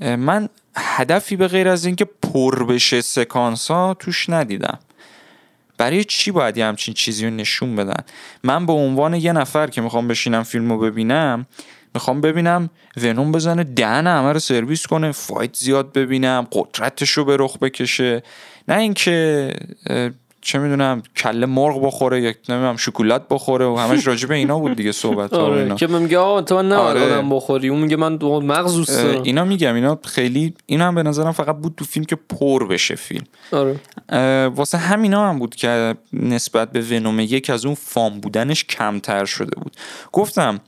من 0.00 0.48
هدفی 0.76 1.36
به 1.36 1.48
غیر 1.48 1.68
از 1.68 1.84
اینکه 1.84 2.04
پر 2.04 2.64
بشه 2.64 3.00
سکانس 3.00 3.70
ها 3.70 3.94
توش 3.94 4.30
ندیدم. 4.30 4.78
برای 5.78 6.04
چی 6.04 6.30
باید 6.30 6.56
یه 6.56 6.66
همچین 6.66 6.94
چیزی 6.94 7.24
رو 7.24 7.30
نشون 7.34 7.76
بدن؟ 7.76 8.04
من 8.42 8.66
به 8.66 8.72
عنوان 8.72 9.14
یه 9.14 9.32
نفر 9.32 9.66
که 9.66 9.80
می‌خوام 9.80 10.08
بشینم 10.08 10.42
فیلم 10.42 10.72
رو 10.72 10.78
ببینم 10.78 11.46
می‌خوام 11.94 12.20
ببینم 12.20 12.70
ونوم 12.96 13.32
بزنه 13.32 13.64
دهن 13.64 14.06
همه 14.06 14.32
رو 14.32 14.38
سرویس 14.38 14.86
کنه 14.86 15.12
فایت 15.12 15.56
زیاد 15.56 15.92
ببینم 15.92 16.46
قدرتش 16.52 17.10
رو 17.10 17.24
به 17.24 17.36
رخ 17.40 17.58
بکشه. 17.58 18.22
نه 18.68 18.78
اینکه 18.78 19.50
چه 20.40 20.58
می‌دونم 20.58 21.02
کله 21.16 21.46
مرغ 21.46 21.86
بخوره 21.86 22.20
یا 22.20 22.32
نمی‌دونم 22.48 22.76
شکلات 22.76 23.28
بخوره 23.30 23.66
و 23.66 23.76
همش 23.76 24.06
راجع 24.06 24.28
به 24.28 24.34
اینا 24.34 24.58
بود 24.58 24.76
دیگه 24.76 24.92
صحبت 24.92 25.34
آره. 25.34 25.74
که 25.74 25.86
من 25.86 26.02
میگه 26.02 26.18
آه 26.18 26.42
تو 26.42 26.54
من 26.54 26.72
نباید 26.72 26.96
آره. 26.96 27.14
آدم 27.14 27.30
بخوری. 27.30 27.68
اون 27.68 27.80
میگه 27.80 27.96
من 27.96 28.18
مغز 28.22 28.76
دوست 28.76 28.98
اه، 28.98 29.02
دارم 29.04 29.22
اینا 29.22 29.44
میگم 29.44 29.74
اینا 29.74 29.98
خیلی 30.04 30.54
اینا 30.66 30.86
هم 30.86 30.94
به 30.94 31.02
نظرم 31.02 31.32
فقط 31.32 31.56
بود 31.56 31.74
تو 31.76 31.84
فیلم 31.84 32.04
که 32.04 32.16
پر 32.16 32.66
بشه 32.66 32.94
فیلم. 32.94 33.24
آره. 33.52 33.76
واسه 34.48 34.78
همینا 34.78 35.28
هم 35.28 35.38
بود 35.38 35.54
که 35.54 35.94
نسبت 36.12 36.72
به 36.72 36.80
ونوم 36.80 37.20
یک 37.20 37.50
از 37.50 37.66
اون 37.66 37.74
fun 37.74 38.20
بودنش 38.20 38.64
کمتر 38.64 39.24
شده 39.24 39.60
بود. 39.60 39.76
گفتم 40.12 40.60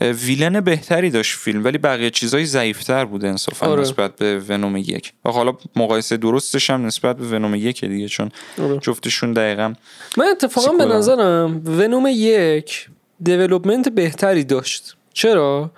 villain 0.00 0.60
بهتری 0.60 1.10
داشت 1.10 1.38
فیلم 1.38 1.64
ولی 1.64 1.78
بقیه 1.78 2.10
چیزای 2.10 2.46
ضعیفتر 2.46 3.04
بود 3.04 3.24
انصافا 3.24 3.66
آره. 3.66 3.80
نسبت 3.80 4.16
به 4.16 4.38
ونوم 4.48 4.76
یک 4.76 5.12
و 5.24 5.30
حالا 5.30 5.56
مقایسه 5.76 6.16
درستش 6.16 6.70
هم 6.70 6.86
نسبت 6.86 7.16
به 7.16 7.26
ونوم 7.26 7.54
یک 7.54 7.84
دیگه 7.84 8.08
چون 8.08 8.30
آره. 8.62 8.78
جفتشون 8.78 9.32
دقیقا 9.32 9.74
من 10.16 10.24
اتفاقا 10.24 10.72
به. 10.72 10.84
نظرم 10.84 11.62
ونوم 11.66 12.06
یک 12.08 12.88
development 13.22 13.88
بهتری 13.88 14.44
داشت 14.44 14.96
چرا 15.12 15.70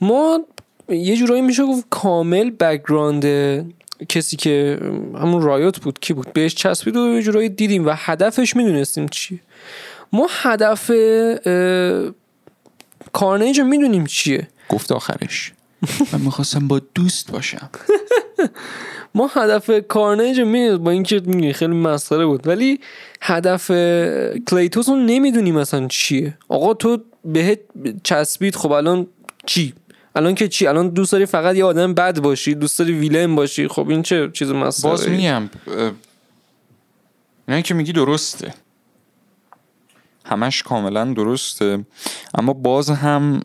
ما 0.00 0.40
یه 0.88 1.16
جورایی 1.16 1.42
میشه 1.42 1.64
گفت 1.64 1.86
کامل 1.90 2.50
background 2.50 3.24
کسی 4.08 4.36
که 4.36 4.78
همون 5.14 5.42
رایوت 5.42 5.80
بود 5.80 5.98
کی 6.00 6.12
بود 6.12 6.32
بهش 6.32 6.54
چسبید 6.54 6.96
و 6.96 7.14
یه 7.14 7.22
جورایی 7.22 7.48
دیدیم 7.48 7.86
و 7.86 7.92
هدفش 7.96 8.56
می‌دونستیم 8.56 9.08
چیه 9.08 9.40
ما 10.12 10.26
هدف 10.30 10.90
کارنیج 13.12 13.60
رو 13.60 13.64
می‌دونیم 13.66 14.06
چیه. 14.06 14.48
گفت 14.68 14.92
آخرش. 14.92 15.52
من 16.12 16.20
می‌خواستم 16.20 16.68
با 16.68 16.80
دوست 16.94 17.30
باشم. 17.30 17.70
ما 19.14 19.30
هدف 19.34 19.70
کارنیج 19.88 20.40
رو 20.40 20.46
می‌دونیم 20.46 20.84
با 20.84 20.90
اینکه 20.90 21.20
میگه 21.24 21.52
خیلی 21.52 21.74
مسخره 21.74 22.26
بود 22.26 22.46
ولی 22.46 22.80
هدف 23.20 23.70
کلیتوس 24.46 24.88
رو 24.88 24.96
نمی‌دونیم 24.96 25.54
مثلا 25.54 25.88
چیه. 25.88 26.38
آقا 26.48 26.74
تو 26.74 26.98
بهت 27.24 27.60
چسبید 28.02 28.56
خب 28.56 28.72
الان 28.72 29.06
چی؟ 29.46 29.74
الان 30.14 30.34
که 30.34 30.48
چی؟ 30.48 30.66
الان 30.66 30.88
دوست 30.88 31.12
داری 31.12 31.26
فقط 31.26 31.56
یه 31.56 31.64
آدم 31.64 31.94
بد 31.94 32.20
باشی 32.20 32.54
دوست 32.54 32.78
داری 32.78 32.92
ویلن 32.92 33.36
باشی 33.36 33.68
خب 33.68 33.88
این 33.88 34.02
چه 34.02 34.30
چیز 34.32 34.50
مسخره؟ 34.50 34.90
باز 34.90 35.08
میگم 35.08 35.50
اینایی 37.48 37.62
که 37.62 37.74
میگی 37.74 37.92
درسته. 37.92 38.54
همش 40.30 40.62
کاملا 40.62 41.04
درسته 41.04 41.84
اما 42.34 42.52
باز 42.52 42.90
هم 42.90 43.40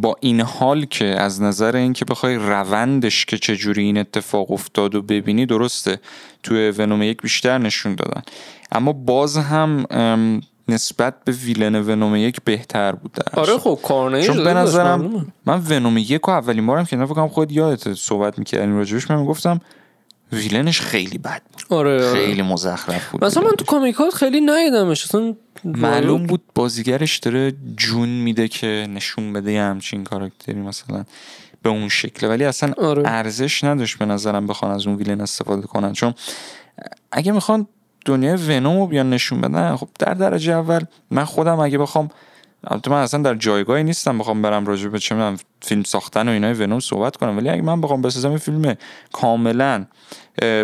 با 0.00 0.16
این 0.20 0.40
حال 0.40 0.84
که 0.84 1.04
از 1.04 1.42
نظر 1.42 1.76
اینکه 1.76 2.04
بخوای 2.04 2.36
روندش 2.36 3.24
که 3.24 3.38
چجوری 3.38 3.82
این 3.82 3.98
اتفاق 3.98 4.50
افتاد 4.50 4.94
و 4.94 5.02
ببینی 5.02 5.46
درسته 5.46 6.00
توی 6.42 6.70
ونوم 6.70 7.02
یک 7.02 7.22
بیشتر 7.22 7.58
نشون 7.58 7.94
دادن 7.94 8.22
اما 8.72 8.92
باز 8.92 9.36
هم 9.36 9.86
نسبت 10.68 11.14
به 11.24 11.32
ویلن 11.32 11.74
ونوم 11.74 12.16
یک 12.16 12.36
بهتر 12.44 12.92
بود 12.92 13.12
درش. 13.12 13.38
آره 13.38 13.58
خب 13.58 13.78
کارنیج 13.82 14.26
چون 14.26 14.44
به 14.44 14.54
نظرم. 14.54 15.32
من 15.46 15.62
ونوم 15.68 15.98
یک 15.98 16.28
و 16.28 16.30
اولین 16.30 16.66
بارم 16.66 16.84
که 16.84 16.96
نفکرم 16.96 17.28
خود 17.28 17.52
یادت 17.52 17.94
صحبت 17.94 18.38
می‌کردیم 18.38 18.76
راجبش 18.76 19.10
من 19.10 19.24
گفتم 19.24 19.60
ویلنش 20.32 20.80
خیلی 20.80 21.18
بد 21.18 21.42
بود. 21.52 21.78
آره, 21.78 22.08
آره. 22.08 22.26
خیلی 22.26 22.42
مزخرف 22.42 23.10
بود. 23.10 23.24
مثلا 23.24 23.42
من 23.42 23.50
تو 23.50 23.64
کامیکات 23.64 24.14
خیلی 24.14 24.40
ندیدمش 24.40 25.04
اصلا 25.04 25.34
معلوم 25.64 26.26
بود 26.26 26.42
بازیگرش 26.54 27.18
داره 27.18 27.52
جون 27.76 28.08
میده 28.08 28.48
که 28.48 28.86
نشون 28.90 29.32
بده 29.32 29.52
یه 29.52 29.62
همچین 29.62 30.04
کاراکتری 30.04 30.60
مثلا 30.60 31.04
به 31.62 31.70
اون 31.70 31.88
شکل 31.88 32.26
ولی 32.26 32.44
اصلا 32.44 32.72
آره. 32.76 33.02
ارزش 33.06 33.64
نداشت 33.64 33.98
به 33.98 34.04
نظرم 34.04 34.46
بخوان 34.46 34.70
از 34.70 34.86
اون 34.86 34.96
ویلن 34.96 35.20
استفاده 35.20 35.62
کنن. 35.62 35.92
چون 35.92 36.14
اگه 37.12 37.32
می‌خوان 37.32 37.66
دنیای 38.04 38.36
ونوم 38.36 38.78
رو 38.78 38.86
بیان 38.86 39.10
نشون 39.10 39.40
بدن 39.40 39.76
خب 39.76 39.88
در 39.98 40.14
درجه 40.14 40.52
اول 40.52 40.84
من 41.10 41.24
خودم 41.24 41.60
اگه 41.60 41.78
بخوام 41.78 42.08
البته 42.66 42.90
من 42.90 43.02
اصلا 43.02 43.22
در 43.22 43.34
جایگاهی 43.34 43.84
نیستم 43.84 44.18
بخوام 44.18 44.42
برم 44.42 44.66
راجع 44.66 44.88
به 44.88 44.98
چه 44.98 45.14
می‌دونم 45.14 45.36
فیلم 45.62 45.82
ساختن 45.82 46.28
و 46.28 46.32
اینای 46.32 46.52
ونوم 46.52 46.80
صحبت 46.80 47.16
کنم. 47.16 47.36
ولی 47.36 47.48
اگه 47.48 47.62
من 47.62 47.80
بخوام 47.80 48.02
بسازم 48.02 48.32
یه 48.32 48.38
فیلم 48.38 48.74
کاملا 49.12 49.84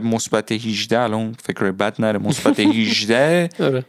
مثبت 0.03 0.53
18 0.53 1.01
الان 1.01 1.37
فکر 1.43 1.71
بد 1.71 2.01
نره 2.01 2.19
مثبت 2.19 2.61
18 2.77 3.49
آره. 3.61 3.85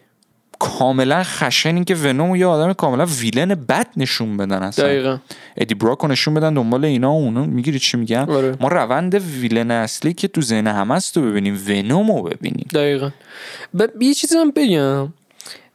کاملا 0.59 1.23
خشن 1.23 1.83
که 1.83 1.95
ونوم 1.95 2.35
یه 2.35 2.45
آدم 2.45 2.73
کاملا 2.73 3.05
ویلن 3.05 3.55
بد 3.55 3.87
نشون 3.97 4.37
بدن 4.37 4.63
اصلا. 4.63 4.85
دقیقا. 4.85 5.17
ادی 5.57 5.75
براک 5.75 6.05
نشون 6.05 6.33
بدن 6.33 6.53
دنبال 6.53 6.85
اینا 6.85 7.11
و 7.11 7.23
اونا. 7.23 7.45
می‌گیری 7.45 7.79
چی 7.79 7.97
میگم 7.97 8.29
آره. 8.29 8.57
ما 8.59 8.67
روند 8.67 9.15
villain 9.15 9.71
اصلی 9.71 10.13
که 10.13 10.27
تو 10.27 10.41
ذهن 10.41 10.67
همه 10.67 10.93
است 10.93 11.17
رو 11.17 11.23
ببینیم 11.23 11.63
ونوم 11.67 12.11
رو 12.11 12.21
ببینیم. 12.23 12.67
دقیقا. 12.73 13.09
ب... 13.79 14.01
یه 14.01 14.13
چیزی 14.13 14.37
هم 14.37 14.51
بگم. 14.51 15.13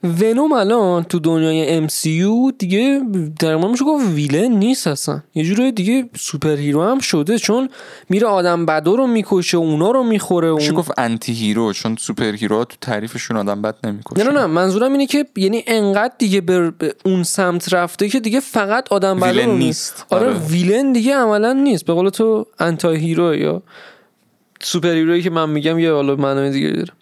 ونوم 0.07 0.53
الان 0.53 1.05
تو 1.05 1.19
دنیای 1.19 1.89
MCU 1.89 2.53
دیگه 2.59 3.01
در 3.41 3.57
میشه 3.57 3.85
گفت 3.85 4.07
villain 4.15 4.53
نیست 4.53 4.87
اصلا 4.87 5.23
یه 5.35 5.45
جوری 5.45 5.73
دیگه 5.73 6.09
superhero 6.19 6.83
هم 6.85 6.99
شده 6.99 7.39
چون 7.39 7.69
میره 8.09 8.27
آدم 8.27 8.67
بدو 8.67 8.97
رو 8.97 9.07
می‌کشه 9.07 9.57
اونا 9.57 9.91
رو 9.91 10.03
می‌خوره 10.03 10.49
اون... 10.49 10.73
گفت 10.73 10.99
anti-hero 10.99 11.73
چون 11.73 11.97
superhero 11.97 12.65
تو 12.65 12.77
تعریفشون 12.81 13.37
آدم 13.37 13.63
بد 13.63 13.75
نمی‌کشه 13.85 14.25
نه 14.25 14.31
نه 14.31 14.41
نه 14.41 14.47
منظورم 14.47 14.93
اینه 14.93 15.07
که 15.07 15.27
یعنی 15.37 15.65
انقدر 15.67 16.15
دیگه 16.19 16.41
به 16.41 16.73
اون 17.05 17.23
سمت 17.23 17.75
رفته 17.75 18.09
که 18.09 18.21
دیگه 18.21 18.41
فقط 18.41 18.93
آدم 18.93 19.25
رو 19.25 19.47
می- 19.53 19.59
نیست. 19.59 20.07
آره, 20.11 20.27
آره. 20.27 20.39
villain 20.39 20.93
دیگه 20.93 21.15
عملا 21.17 21.53
نیست 21.53 21.85
به 21.85 21.93
قول 21.93 22.09
تو 22.09 22.47
anti-hero 22.59 23.35
یا 23.35 23.63
سوپر 24.61 24.89
هیرویی 24.89 25.23
که 25.23 25.31
من 25.31 25.51
میگم 25.51 25.79
یه 25.79 25.93
حالا 25.93 26.17
معنای 26.17 26.51
دیگه 26.51 26.71
داره 26.71 26.93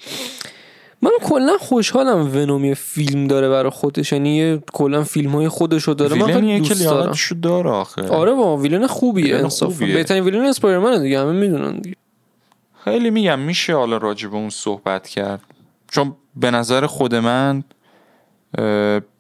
من 1.04 1.10
کلا 1.22 1.56
خوشحالم 1.60 2.36
ونومی 2.36 2.74
فیلم 2.74 3.26
داره 3.26 3.48
برای 3.48 3.70
خودش. 3.70 4.12
یعنی 4.12 4.36
یه 4.36 4.62
کلا 4.72 5.04
فیلم 5.04 5.30
های 5.30 5.48
خودش 5.48 5.82
رو 5.82 5.94
داره. 5.94 6.14
من 6.16 6.26
خیلی 6.26 6.58
دوست 6.58 6.84
دارم. 6.84 7.14
داره 7.42 7.70
آخه. 7.70 8.08
آره 8.08 8.32
با 8.32 8.56
ویلن 8.56 8.86
خوبیه 8.86 9.36
انصافا. 9.36 9.86
بهترین 9.86 10.24
ویلن 10.24 10.44
اسپایرمنه 10.44 10.98
دیگه 10.98 11.20
همه 11.20 11.32
می‌دونن 11.32 11.78
دیگه. 11.78 11.96
خیلی 12.84 13.10
میگم 13.10 13.38
میشه 13.38 13.76
حالا 13.76 13.96
راجع 13.96 14.28
به 14.28 14.36
اون 14.36 14.50
صحبت 14.50 15.08
کرد. 15.08 15.40
چون 15.90 16.16
به 16.36 16.50
نظر 16.50 16.86
خود 16.86 17.14
من 17.14 17.64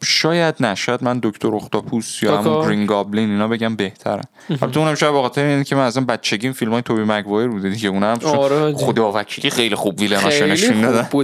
شاید 0.04 0.54
نه 0.60 0.74
شاید 0.74 1.04
من 1.04 1.20
دکتر 1.22 1.54
اختاپوس 1.54 2.22
یا. 2.22 2.38
همون 2.38 2.66
گرین 2.66 2.86
گابلین 2.86 3.30
اینا 3.30 3.48
بگم 3.48 3.76
بهترن. 3.76 4.22
البته 4.50 4.80
اونم 4.80 4.94
شاید 4.94 5.14
بخاطر 5.14 5.44
اینه 5.44 5.64
که 5.64 5.76
من 5.76 5.82
اصلا 5.82 6.04
بچگیم 6.04 6.52
فیلم 6.52 6.72
های 6.72 6.82
توبی 6.82 7.02
مگوایر 7.02 7.48
بوده 7.48 7.68
دیگه. 7.68 7.88
اونم 7.88 8.18
آره 8.24 8.58
حاجی. 8.58 8.84
خدا 8.84 9.12
وکیلی 9.12 9.50
خیلی 9.50 9.74
خوب 9.74 10.00
ویلناشو 10.00 10.28
خیلی 10.28 10.50
نشون 10.50 10.80
دادن. 10.80 11.22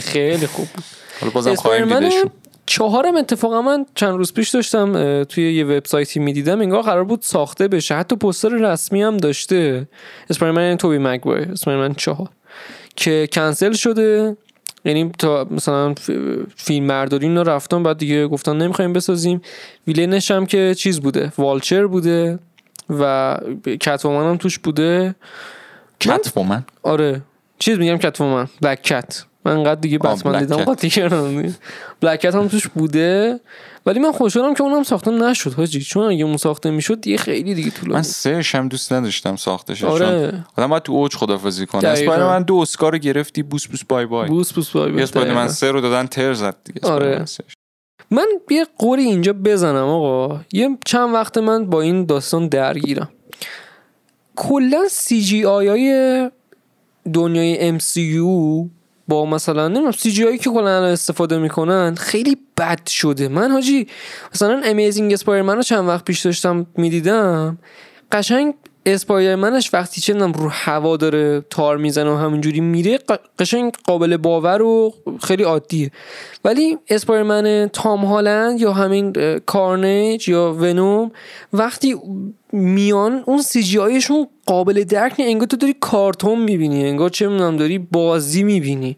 خیلی 0.00 0.46
خوب 0.46 0.68
بود. 0.74 0.84
حالا 1.20 1.32
بازم 1.32 1.54
خواهیم 1.54 1.98
دیدشون 1.98 2.30
چهارم 2.66 3.16
اتفاقا 3.16 3.62
من 3.62 3.86
چند 3.94 4.16
روز 4.16 4.32
پیش 4.32 4.48
داشتم 4.48 5.24
توی 5.24 5.54
یه 5.54 5.64
وبسایتی 5.64 6.20
می‌دیدم 6.20 6.60
انگار 6.60 6.82
قرار 6.82 7.04
بود 7.04 7.22
ساخته 7.22 7.68
بشه. 7.68 7.94
حتی 7.94 8.16
پوستر 8.16 8.48
رسمی 8.48 9.02
هم 9.02 9.16
داشته. 9.16 9.88
اسپایرمن 10.30 10.62
یعنی 10.62 10.76
توبی 10.76 10.98
مگوایر 10.98 11.48
اسپایرمن 11.52 11.94
چهار. 11.94 12.28
که 12.96 13.28
کنسل 13.32 13.72
شده. 13.72 14.36
یعنی 14.84 15.10
تا 15.18 15.46
مثلا 15.50 15.94
فیلم 16.56 16.86
برداری 16.88 17.26
اینا 17.26 17.42
رفتن 17.42 17.82
بعد 17.82 17.98
دیگه 17.98 18.28
گفتن 18.28 18.56
نمی‌خوایم 18.56 18.92
بسازیم. 18.92 19.40
ویلنش 19.86 20.30
هم 20.30 20.46
که 20.46 20.74
چیز 20.78 21.00
بوده 21.00 21.32
والچر 21.38 21.86
بوده 21.86 22.38
و 22.90 23.38
کتومن 23.80 24.30
هم 24.30 24.36
توش 24.36 24.58
بوده. 24.58 25.14
کت 26.00 26.38
من 26.38 26.64
آره. 26.82 27.22
چیز 27.58 27.78
میگم 27.78 27.96
کتومن؟ 27.96 28.48
بلک 28.60 28.82
کت 28.82 29.24
من 29.44 29.52
انقدر 29.52 29.80
دیگه 29.80 29.98
بتمن 29.98 30.38
دیدم. 30.38 30.56
قاطی 30.56 30.90
کردم 30.90 31.54
بلکت 32.00 32.34
هم 32.34 32.48
توش 32.48 32.68
بوده 32.68 33.40
ولی 33.86 34.00
من 34.00 34.12
خوشحالم 34.12 34.54
که 34.54 34.62
اونم 34.62 34.82
ساخته 34.82 35.10
نشد 35.10 35.52
حاجی 35.54 35.80
چون 35.80 36.02
اگه 36.12 36.24
اون 36.24 36.36
ساخته 36.36 36.70
می‌شد 36.70 37.00
دیگه 37.00 37.16
خیلی 37.16 37.54
دیگه 37.54 37.70
طول 37.70 37.92
من. 37.92 38.02
سهش 38.02 38.54
هم 38.54 38.68
دوست 38.68 38.92
نداشتم 38.92 39.36
ساختش 39.36 39.84
آره. 39.84 40.30
چون 40.30 40.44
آدم 40.56 40.66
باید 40.70 40.82
تو 40.82 40.92
اوج 40.92 41.14
خدافزی 41.14 41.66
کنه. 41.66 41.88
اسپایدر 41.88 42.28
من 42.28 42.42
دو 42.42 42.56
اسکار 42.56 42.92
رو 42.92 42.98
گرفتی 42.98 43.42
بوس 43.42 43.66
بوس 43.66 43.84
بای 43.84 44.06
بای 44.06 44.28
بوس 44.28 44.52
بوس 44.52 44.70
بای 44.70 44.86
یه 44.86 44.92
بای. 44.92 45.02
اسپایدر 45.02 45.34
من. 45.34 45.48
سه 45.48 45.70
رو 45.70 45.80
دادن 45.80 46.06
تر 46.06 46.34
زد 46.34 46.56
دیگه 46.64 46.80
آره. 46.88 47.24
من 48.10 48.26
یه 48.50 48.66
غری 48.78 49.02
اینجا 49.02 49.32
بزنم 49.32 49.84
آقا 49.88 50.40
یه 50.52 50.78
چند 50.86 51.14
وقت 51.14 51.38
من 51.38 51.66
با 51.66 51.80
این 51.80 52.04
داستان 52.06 52.48
درگیرم 52.48 53.08
کلا 54.36 54.82
CGI 54.90 55.68
های 55.68 56.30
دنیای 57.12 57.78
MCU 57.78 58.68
با 59.12 59.24
مثلا 59.26 59.68
نمی‌دونم 59.68 59.90
CGI 59.90 60.38
که 60.38 60.50
کلا 60.50 60.84
استفاده 60.84 61.38
می‌کنن 61.38 61.94
خیلی 61.94 62.36
بد 62.58 62.86
شده. 62.86 63.28
من 63.28 63.50
حاجی 63.50 63.86
مثلا 64.34 64.60
امیزینگ 64.64 65.12
اسپایرمن 65.12 65.56
رو 65.56 65.62
چند 65.62 65.88
وقت 65.88 66.04
پیش 66.04 66.20
داشتم 66.20 66.66
می‌دیدم. 66.76 67.58
قشنگ 68.12 68.54
اسپایرمنش 68.86 69.74
وقتی 69.74 70.00
چه 70.00 70.14
رو 70.14 70.48
هوا 70.48 70.96
داره 70.96 71.44
تار 71.50 71.76
می‌زنه 71.76 72.10
و 72.10 72.16
همینجوری 72.16 72.60
میره 72.60 72.98
قشنگ 73.38 73.72
قابل 73.84 74.16
باور 74.16 74.62
و 74.62 74.94
خیلی 75.22 75.42
عادیه. 75.42 75.90
ولی 76.44 76.78
اسپایرمن 76.88 77.70
تام 77.72 78.04
هالند 78.04 78.60
یا 78.60 78.72
همین 78.72 79.12
کارنیج 79.46 80.28
یا 80.28 80.52
ونوم 80.52 81.10
وقتی 81.52 81.96
میان 82.52 83.22
اون 83.26 83.42
CGI 83.42 83.62
شون 83.62 84.26
قابل 84.46 84.84
درک 84.84 85.14
نیست. 85.18 85.30
انگار 85.30 85.46
تو 85.46 85.56
داری 85.56 85.74
کارتون 85.80 86.38
می‌بینی 86.38 86.88
انگار 86.88 87.08
چه 87.08 87.28
می‌دونم 87.28 87.56
داری 87.56 87.78
بازی 87.78 88.42
می‌بینی. 88.42 88.96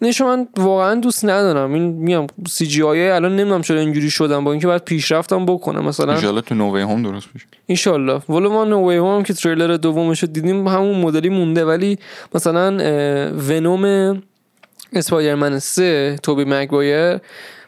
اینشو 0.00 0.24
من 0.24 0.48
واقعا 0.56 0.94
دوست 0.94 1.24
ندارم. 1.24 1.72
این 1.74 1.82
میام 1.82 2.26
CGI 2.48 3.08
الان 3.08 3.36
نمی‌دونم 3.36 3.62
چرا 3.62 3.80
اینجوری 3.80 4.10
شدم 4.10 4.44
با 4.44 4.52
اینکه 4.52 4.66
باید 4.66 4.84
پیشرفتم 4.84 5.46
بکنم. 5.46 5.84
مثلا 5.84 6.12
انشالله 6.12 6.40
تو 6.40 6.54
No 6.54 6.82
Way 6.82 6.91
Home 6.91 7.02
درست 7.02 7.28
بشه 7.34 7.46
اینشالله 7.66 8.22
ولی 8.28 8.50
ما 8.50 8.64
No 8.64 8.96
Way 8.96 9.07
Home 9.07 9.22
که 9.22 9.34
تریلر 9.34 9.76
دومش 9.76 10.22
رو 10.22 10.28
دیدیم 10.28 10.68
همون 10.68 11.00
مدلی 11.00 11.28
مونده. 11.28 11.64
ولی 11.64 11.98
مثلا 12.34 12.76
ونوم 13.48 14.22
اسپایدرمن 14.92 15.58
3 15.58 16.18
توبی 16.22 16.44
مگوایر 16.44 17.18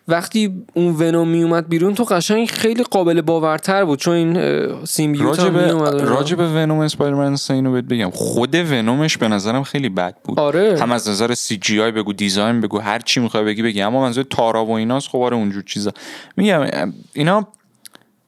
وقتی 0.08 0.64
اون 0.74 0.94
ونوم 0.98 1.28
میومد 1.28 1.68
بیرون 1.68 1.94
تو 1.94 2.04
قشنگ 2.04 2.48
خیلی 2.48 2.82
قابل 2.82 3.20
باورتر 3.20 3.84
بود 3.84 3.98
چون 3.98 4.14
این 4.14 4.84
سیمبیوت 4.84 5.38
هم 5.38 5.56
راجب 5.56 5.76
اینا. 5.76 5.90
راجب 5.90 6.38
ونوم 6.38 6.78
اسپایدرمن 6.78 7.36
سه 7.36 7.54
اینو 7.54 7.72
بهت 7.72 7.84
بگم. 7.84 8.10
خود 8.10 8.54
ونومش 8.54 9.16
به 9.16 9.28
نظرم 9.28 9.62
خیلی 9.62 9.88
بد 9.88 10.16
بود. 10.24 10.40
آره. 10.40 10.78
هم 10.80 10.92
از 10.92 11.08
نظر 11.08 11.34
سی 11.34 11.56
جی 11.56 11.80
آی 11.80 11.90
بگو 11.90 12.12
دیزاین 12.12 12.60
بگو 12.60 12.78
هر 12.78 12.98
چی 12.98 13.20
می‌خوای 13.20 13.44
بگی 13.44 13.62
بگی. 13.62 13.82
اما 13.82 14.00
منظور 14.00 14.24
تارا 14.24 14.64
و 14.64 14.70
ایناست 14.70 15.08
خب 15.08 15.18
آره 15.18 15.36
اونجور 15.36 15.62
چیزا. 15.62 15.92
میگم 16.36 16.92
اینا 17.12 17.46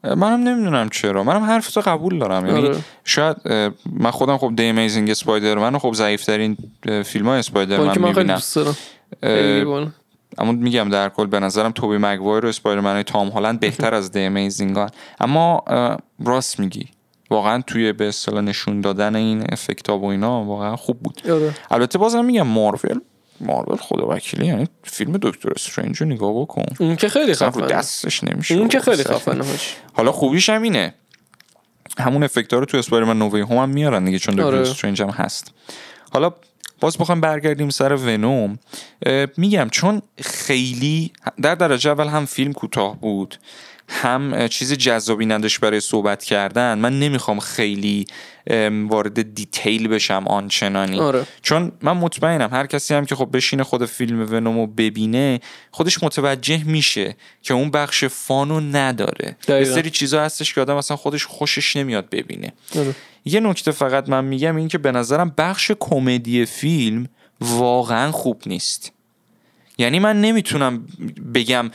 منم 0.04 0.48
نمی‌دونم 0.48 0.88
چرا. 0.88 1.24
منم 1.24 1.44
حرف 1.44 1.70
تو 1.70 1.80
قبول 1.80 2.18
دارم. 2.18 2.46
یعنی 2.46 2.66
آره. 2.66 2.78
شاید 3.04 3.36
من 3.92 4.10
خودم 4.10 4.38
خب 4.38 4.52
دی 4.56 4.64
امیزینگ 4.64 5.10
اسپایدرمن 5.10 5.78
خب 5.78 5.92
ضعیف 5.94 6.24
ترین 6.24 6.56
فیلم 7.04 7.28
های 7.28 7.38
اسپایدرمن 7.38 7.98
می‌بینم. 7.98 8.40
اما 10.40 10.52
میگم 10.52 10.88
در 10.88 11.08
کل 11.08 11.26
به 11.26 11.40
نظرم 11.40 11.72
توبی 11.72 11.96
مگوایر 11.96 12.44
و 12.44 12.48
اسپایدرمن 12.48 12.92
های 12.94 13.02
تام 13.02 13.28
هالند 13.28 13.60
بهتر 13.60 13.94
از 13.94 14.12
دی 14.12 14.20
امیزینگان 14.20 14.90
اما 15.20 15.64
راست 16.24 16.60
میگی 16.60 16.88
واقعا 17.30 17.62
توی 17.66 17.92
به 17.92 18.08
اصطلاح 18.08 18.40
نشون 18.40 18.80
دادن 18.80 19.16
این 19.16 19.44
افکت 19.52 19.90
و 19.90 20.04
اینا 20.04 20.44
واقعا 20.44 20.76
خوب 20.76 21.00
بود 21.00 21.22
آره. 21.30 21.54
البته 21.70 21.98
بازم 21.98 22.24
میگم 22.24 22.46
مارول 22.46 23.00
مارول 23.40 23.76
خدا 23.76 24.08
وکیلی 24.08 24.46
یعنی 24.46 24.68
فیلم 24.82 25.18
دکتر 25.22 25.50
استرنج 25.50 25.96
رو 25.96 26.06
نگاه 26.06 26.40
بکن 26.40 26.64
اون 26.78 26.96
که 26.96 27.08
خیلی 27.08 27.32
رو 27.32 27.50
خفنه 27.50 27.66
دستش 27.66 28.24
نمیشه 28.24 28.54
اون 28.54 28.68
که 28.68 28.80
خیلی. 28.80 29.04
خفنه. 29.04 29.44
حالا 29.92 30.12
خوبیش 30.12 30.48
هم 30.48 30.62
اینه 30.62 30.94
همون 31.98 32.22
افکت 32.22 32.52
رو 32.52 32.64
تو 32.64 32.76
اسپایدرمن 32.76 33.18
نووی 33.18 33.40
هوم 33.40 33.58
هم 33.58 33.68
میارن 33.68 34.04
دیگه 34.04 34.18
چون 34.18 34.34
دکتر 34.34 34.46
آره. 34.46 34.60
استرنج 34.60 35.02
هم 35.02 35.08
هست 35.10 35.52
حالا 36.12 36.32
باز 36.80 36.98
بخوام 36.98 37.20
برگردیم 37.20 37.70
سر 37.70 37.92
ونوم. 37.92 38.58
میگم 39.36 39.68
چون 39.70 40.02
خیلی 40.18 41.12
در 41.42 41.54
درجه 41.54 41.90
اول 41.90 42.08
هم 42.08 42.26
فیلم 42.26 42.52
کوتاه 42.52 43.00
بود. 43.00 43.38
هم 43.90 44.48
چیز 44.48 44.72
جذابی 44.72 45.26
نداشت 45.26 45.60
برای 45.60 45.80
صحبت 45.80 46.24
کردن 46.24 46.78
من 46.78 46.98
نمی‌خوام 46.98 47.40
خیلی 47.40 48.06
وارد 48.88 49.34
دیتیل 49.34 49.88
بشم 49.88 50.24
آنچنانی 50.26 51.00
آره. 51.00 51.26
چون 51.42 51.72
من 51.82 51.92
مطمئنم 51.92 52.48
هر 52.52 52.66
کسی 52.66 52.94
هم 52.94 53.06
که 53.06 53.14
خب 53.14 53.28
بشینه 53.32 53.64
خود 53.64 53.84
فیلم 53.84 54.32
ونومو 54.32 54.66
ببینه 54.66 55.40
خودش 55.70 56.02
متوجه 56.02 56.64
میشه 56.64 57.16
که 57.42 57.54
اون 57.54 57.70
بخش 57.70 58.04
فانو 58.04 58.60
نداره 58.60 59.36
یه. 59.48 59.64
سری 59.64 59.90
چیزا 59.90 60.22
هستش 60.22 60.54
که 60.54 60.60
آدم 60.60 60.76
اصلا 60.76 60.96
خودش 60.96 61.26
خوشش 61.26 61.76
نمیاد 61.76 62.10
ببینه 62.10 62.52
آره. 62.78 62.94
یه 63.24 63.40
نکته 63.40 63.70
فقط 63.70 64.08
من 64.08 64.24
میگم 64.24 64.56
این 64.56 64.68
که 64.68 64.78
به 64.78 64.92
نظرم 64.92 65.34
بخش 65.38 65.72
کمدی 65.80 66.46
فیلم 66.46 67.08
واقعا 67.40 68.12
خوب 68.12 68.42
نیست 68.46 68.92
یعنی 69.78 69.98
من 69.98 70.20
نمی‌تونم 70.20 70.86
بگم 71.34 71.70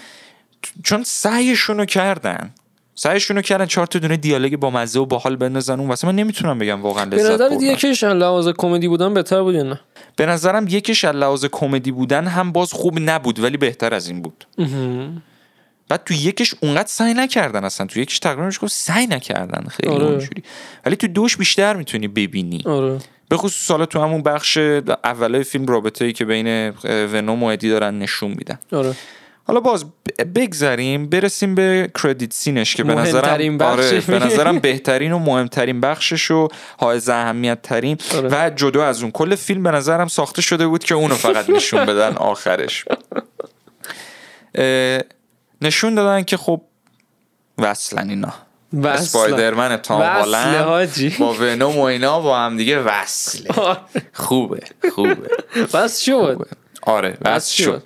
چون 0.83 1.03
سعیشونو 1.03 1.85
کردن. 1.85 2.53
سعیشونو 2.95 3.41
کردن 3.41 3.65
چهار 3.65 3.87
تا 3.87 3.99
دونه 3.99 4.17
دیالوگ 4.17 4.55
با 4.55 4.69
مزه 4.69 4.99
و 4.99 5.05
باحال 5.05 5.35
بندازن 5.35 5.79
اون 5.79 5.89
واسه. 5.89 6.07
من 6.07 6.15
نمی‌تونم 6.15 6.59
بگم 6.59 6.81
واقعا 6.81 7.05
به 7.05 7.17
لذت 7.17 7.31
نظر 7.31 7.49
بردم. 7.49 7.65
یکیش 7.65 8.03
لحاظ 8.03 8.49
کمدی 8.57 8.87
بودن 8.87 9.13
بهتر 9.13 9.41
بود 9.41 9.55
نه؟ 9.55 9.79
به 10.15 10.25
نظرم 10.25 10.67
یکیش 10.67 11.05
از 11.05 11.15
لحاظ 11.15 11.45
کمدی 11.51 11.91
بودن 11.91 12.27
هم 12.27 12.51
باز 12.51 12.73
خوب 12.73 12.99
نبود 12.99 13.39
ولی 13.39 13.57
بهتر 13.57 13.93
از 13.93 14.07
این 14.07 14.21
بود. 14.21 14.47
بعد 15.89 16.03
تو 16.05 16.13
یکش 16.13 16.55
اونقدر 16.61 16.87
سعی 16.87 17.13
نکردن 17.13 17.63
اصلا. 17.63 17.87
تو 17.87 17.99
یکش 17.99 18.19
تقریبا 18.19 18.45
میشه 18.45 18.67
سعی 18.67 19.07
نکردن 19.07 19.67
خیلی 19.69 19.93
آره. 19.93 20.05
اونجوری. 20.05 20.43
ولی 20.85 20.95
تو 20.95 21.07
دوش 21.07 21.37
بیشتر 21.37 21.75
می‌تونی 21.75 22.07
ببینی. 22.07 22.63
آره. 22.65 22.99
به 23.29 23.37
خصوص 23.37 23.71
حالا 23.71 23.85
تو 23.85 24.01
همون 24.01 24.23
بخش 24.23 24.57
اولای 25.03 25.43
فیلم 25.43 25.65
رابطه 25.65 26.05
ای 26.05 26.13
که 26.13 26.25
بین 26.25 26.73
ونوم 26.85 27.43
و 27.43 27.45
ادی 27.45 27.69
دارن 27.69 27.99
نشون 27.99 28.31
میدن. 28.31 28.59
آره. 28.71 28.95
حالا 29.47 29.59
باز 29.59 29.85
بگذریم 30.35 31.09
برسیم 31.09 31.55
به 31.55 31.91
کردیت 32.03 32.33
سینش 32.33 32.75
که 32.75 32.83
به 32.83 32.95
نظرم 32.95 33.61
آره. 33.61 34.01
به 34.01 34.19
نظرم 34.19 34.59
بهترین 34.59 35.11
و 35.11 35.19
مهمترین 35.19 35.81
بخشش 35.81 36.31
و 36.31 36.47
حائز 36.77 37.09
اهمیت 37.09 37.61
ترین 37.61 37.97
آره. 38.15 38.29
و 38.31 38.49
جدا 38.49 38.85
از 38.85 39.01
اون. 39.01 39.11
کل 39.11 39.35
فیلم 39.35 39.63
به 39.63 39.71
نظرم 39.71 40.07
ساخته 40.07 40.41
شده 40.41 40.67
بود 40.67 40.83
که 40.83 40.95
اونو 40.95 41.15
فقط 41.15 41.49
نشون 41.49 41.85
بدن 41.85 42.15
آخرش. 42.15 42.85
نشون 45.61 45.95
دادن 45.95 46.23
که 46.23 46.37
خب 46.37 46.61
وصلن 47.57 48.09
اینا. 48.09 48.33
وصله. 48.73 48.91
اسپایدرمن 48.91 49.77
تام 49.77 50.01
هالند. 50.01 51.17
با 51.19 51.33
ونوم 51.33 51.77
و 51.77 51.81
اینا 51.81 52.19
با 52.19 52.37
هم 52.37 52.57
دیگه 52.57 52.79
وصله. 52.79 53.49
خوبه 54.13 54.59
خوبه. 54.95 55.29
بس 55.73 55.99
شد. 55.99 56.47
آره 56.81 57.17
بس 57.25 57.49
شد. 57.49 57.83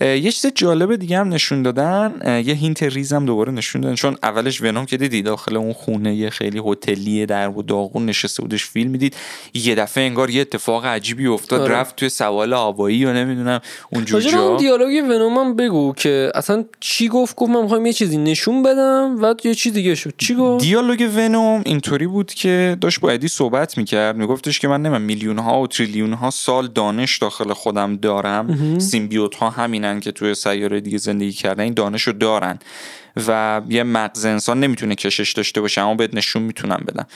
یه 0.00 0.32
چیز 0.32 0.52
جالب 0.54 0.96
دیگه 0.96 1.18
هم 1.18 1.28
نشون 1.28 1.62
دادن. 1.62 2.12
یه 2.46 2.54
hint 2.54 2.82
ریز 2.82 3.12
هم 3.12 3.26
دوباره 3.26 3.52
نشون 3.52 3.80
دادن. 3.80 3.94
چون 3.94 4.16
اولش 4.22 4.60
ونوم 4.60 4.86
که 4.86 4.96
دیدی 4.96 5.22
داخل 5.22 5.56
اون 5.56 5.72
خونه 5.72 6.14
یه 6.14 6.30
خیلی 6.30 6.62
هتلیه 6.66 7.26
در 7.26 7.48
و 7.48 7.62
داغون 7.62 8.06
نشسته 8.06 8.42
بودش 8.42 8.64
فیلم 8.64 8.90
می‌دید. 8.90 9.16
یه 9.54 9.74
دفعه 9.74 10.04
انگار 10.04 10.30
یه 10.30 10.40
اتفاق 10.40 10.86
عجیبی 10.86 11.26
افتاد. 11.26 11.60
آره. 11.60 11.74
رفت 11.74 11.96
توی 11.96 12.08
سوال 12.08 12.52
هوایی 12.52 13.04
و 13.04 13.12
نمی‌دونم 13.12 13.60
اونجور 13.92 14.22
راجع 14.22 14.36
به 14.36 14.42
اون 14.42 14.56
دیالوگ 14.56 15.04
ونوم 15.04 15.38
هم 15.38 15.56
بگو 15.56 15.92
که 15.92 16.30
اصلا 16.34 16.64
چی 16.80 17.08
گفت؟ 17.08 17.36
گفت 17.36 17.50
من 17.50 17.62
می‌خوام 17.62 17.86
یه 17.86 17.92
چیزی 17.92 18.18
نشون 18.18 18.62
بدم 18.62 19.16
و 19.22 19.34
یه 19.44 19.54
چی 19.54 19.70
دیگه 19.70 19.94
شد. 19.94 20.14
چی 20.18 20.34
گفت؟ 20.34 20.64
دیالوگ 20.64 21.10
ونوم 21.16 21.62
اینطوری 21.66 22.06
بود 22.06 22.34
که 22.34 22.76
داشت 22.80 23.00
با 23.00 23.10
ادی 23.10 23.28
صحبت 23.28 23.78
می‌کرد. 23.78 24.16
میگفتش 24.16 24.58
که 24.58 24.68
من 24.68 24.82
نمیم 24.82 25.00
میلیون 25.00 25.38
ها 25.38 25.62
و 25.62 25.66
تریلیون 25.66 26.12
ها 26.12 26.30
سال 26.30 26.66
دانش 26.66 27.18
داخل 27.18 27.52
خودم 27.52 27.96
دارم. 27.96 28.78
سیمبیوت 28.78 29.34
ها 29.34 29.50
همینن 29.56 30.00
که 30.00 30.12
توی 30.12 30.34
سیاره 30.34 30.80
دیگه 30.80 30.98
زندگی 30.98 31.32
کردن 31.32 31.64
این 31.64 31.74
دانش 31.74 32.02
رو 32.02 32.12
دارن 32.12 32.58
و 33.28 33.60
یه 33.68 33.82
مغز 33.82 34.24
انسان 34.24 34.60
نمی‌تونه 34.60 34.94
کشش 34.94 35.32
داشته 35.32 35.60
باشه 35.60 35.80
اما 35.80 35.94
بهت 35.94 36.14
نشون 36.14 36.42
می‌تونم 36.42 36.84
بدم. 36.86 37.06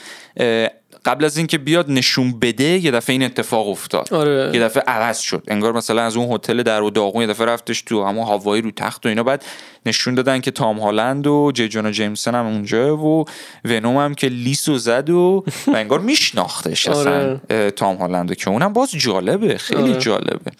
قبل 1.05 1.25
از 1.25 1.37
اینکه 1.37 1.57
بیاد 1.57 1.91
نشون 1.91 2.39
بده 2.39 2.63
یه 2.63 2.91
دفعه 2.91 3.13
این 3.13 3.23
اتفاق 3.23 3.67
افتاد 3.67 4.13
آره. 4.13 4.51
یه 4.53 4.59
دفعه 4.59 4.83
عوض 4.87 5.19
شد 5.19 5.43
انگار 5.47 5.73
مثلا 5.73 6.01
از 6.01 6.17
اون 6.17 6.33
هتل 6.33 6.63
در 6.63 6.81
و 6.81 6.89
داغون 6.89 7.21
یه 7.21 7.27
دفعه 7.27 7.45
رفتش 7.45 7.81
تو 7.81 8.05
همون 8.05 8.27
هوایی 8.27 8.61
رو 8.61 8.71
تخت 8.71 9.05
و 9.05 9.09
اینا 9.09 9.23
بعد 9.23 9.45
نشون 9.85 10.15
دادن 10.15 10.39
که 10.39 10.51
تام 10.51 10.79
هالند 10.79 11.27
و 11.27 11.51
جی 11.53 11.67
جونا 11.67 11.91
جیمسون 11.91 12.35
هم 12.35 12.45
اونجا 12.45 12.97
و 12.97 13.25
ونوم 13.65 13.97
هم 13.97 14.13
که 14.13 14.27
لیسو 14.27 14.77
زد 14.77 15.09
و, 15.09 15.45
و 15.67 15.75
انگار 15.75 15.99
میشناختش 15.99 16.87
اصلا 16.87 17.39
آره. 17.49 17.71
تام 17.71 17.95
هالند 17.95 18.35
که 18.35 18.49
اونم 18.49 18.73
باز 18.73 18.91
جالبه 18.91 19.57
خیلی 19.57 19.91
آره. 19.91 20.01
جالبه 20.01 20.51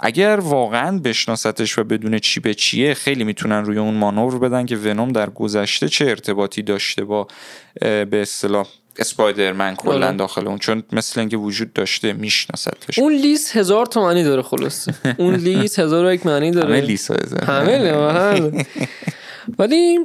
اگر 0.00 0.40
واقعا 0.42 0.98
بشناستش 0.98 1.78
و 1.78 1.84
بدون 1.84 2.18
چی 2.18 2.40
به 2.40 2.54
چیه 2.54 2.94
خیلی 2.94 3.24
می‌تونن 3.24 3.64
روی 3.64 3.78
اون 3.78 3.94
مانور 3.94 4.38
بدن 4.38 4.66
که 4.66 4.76
ونوم 4.76 5.12
در 5.12 5.30
گذشته 5.30 5.88
چه 5.88 6.04
ارتباطی 6.04 6.62
داشته 6.62 7.04
با 7.04 7.26
به 7.80 8.08
اصطلاح 8.12 8.66
اسپایدرمن 8.98 9.74
کلا 9.76 10.06
آره. 10.06 10.16
داخل 10.16 10.48
اون 10.48 10.58
چون 10.58 10.82
مثل 10.92 11.20
اینکه 11.20 11.36
وجود 11.36 11.72
داشته 11.72 12.12
میشناستش 12.12 12.98
اون 12.98 13.12
لیست 13.12 13.56
هزار 13.56 13.86
تا 13.86 14.02
معنی 14.02 14.24
داره 14.24 14.42
خلاصه. 14.42 14.94
اون 15.18 15.34
لیست 15.46 15.78
هزار 15.78 16.04
و 16.04 16.12
یک 16.12 16.26
معنی 16.26 16.50
داره. 16.50 16.68
همه 16.68 16.80
لیسا 16.80 17.16
همه. 17.46 18.66
ولی 19.58 19.98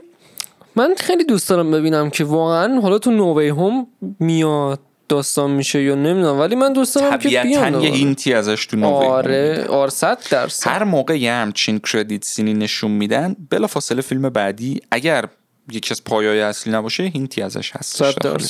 من 0.76 0.94
خیلی 0.98 1.24
دوست 1.24 1.50
دارم 1.50 1.72
ببینم 1.72 2.10
که 2.10 2.24
واقعا 2.24 2.82
حالا 2.82 3.00
تو 3.00 3.12
نووی 3.12 3.50
هم 3.50 3.88
میاد 4.20 4.80
داستان 5.10 5.52
میشه 5.52 5.84
یا 5.84 5.96
نمی‌دونم. 5.96 6.40
ولی 6.40 6.56
من 6.56 6.74
دوست 6.74 6.96
دارم 6.96 7.18
که 7.18 7.30
بیان. 7.30 7.82
یه. 7.82 7.92
هینتی 7.92 8.34
ازش 8.34 8.66
تو 8.66 8.78
نووی 8.78 9.06
آره 9.08 9.66
آره 9.70 9.90
صد 9.90 10.18
درصد. 10.32 10.70
هر 10.70 10.84
موقع 10.84 11.20
یه 11.20 11.32
همچین 11.32 11.80
کردیت 11.80 12.24
سینی 12.24 12.54
نشون 12.54 12.92
میدن 12.92 13.36
بلا 13.50 13.68
فاصله 13.68 14.02
فیلم 14.02 14.30
بعدی 14.30 14.80
اگر 14.92 15.26
یکی 15.71 15.93
از 15.93 16.04
پایای 16.04 16.41
اصلی 16.41 16.73
نباشه 16.73 17.04
hint 17.04 17.34
ی 17.34 17.42
ازش 17.41 17.71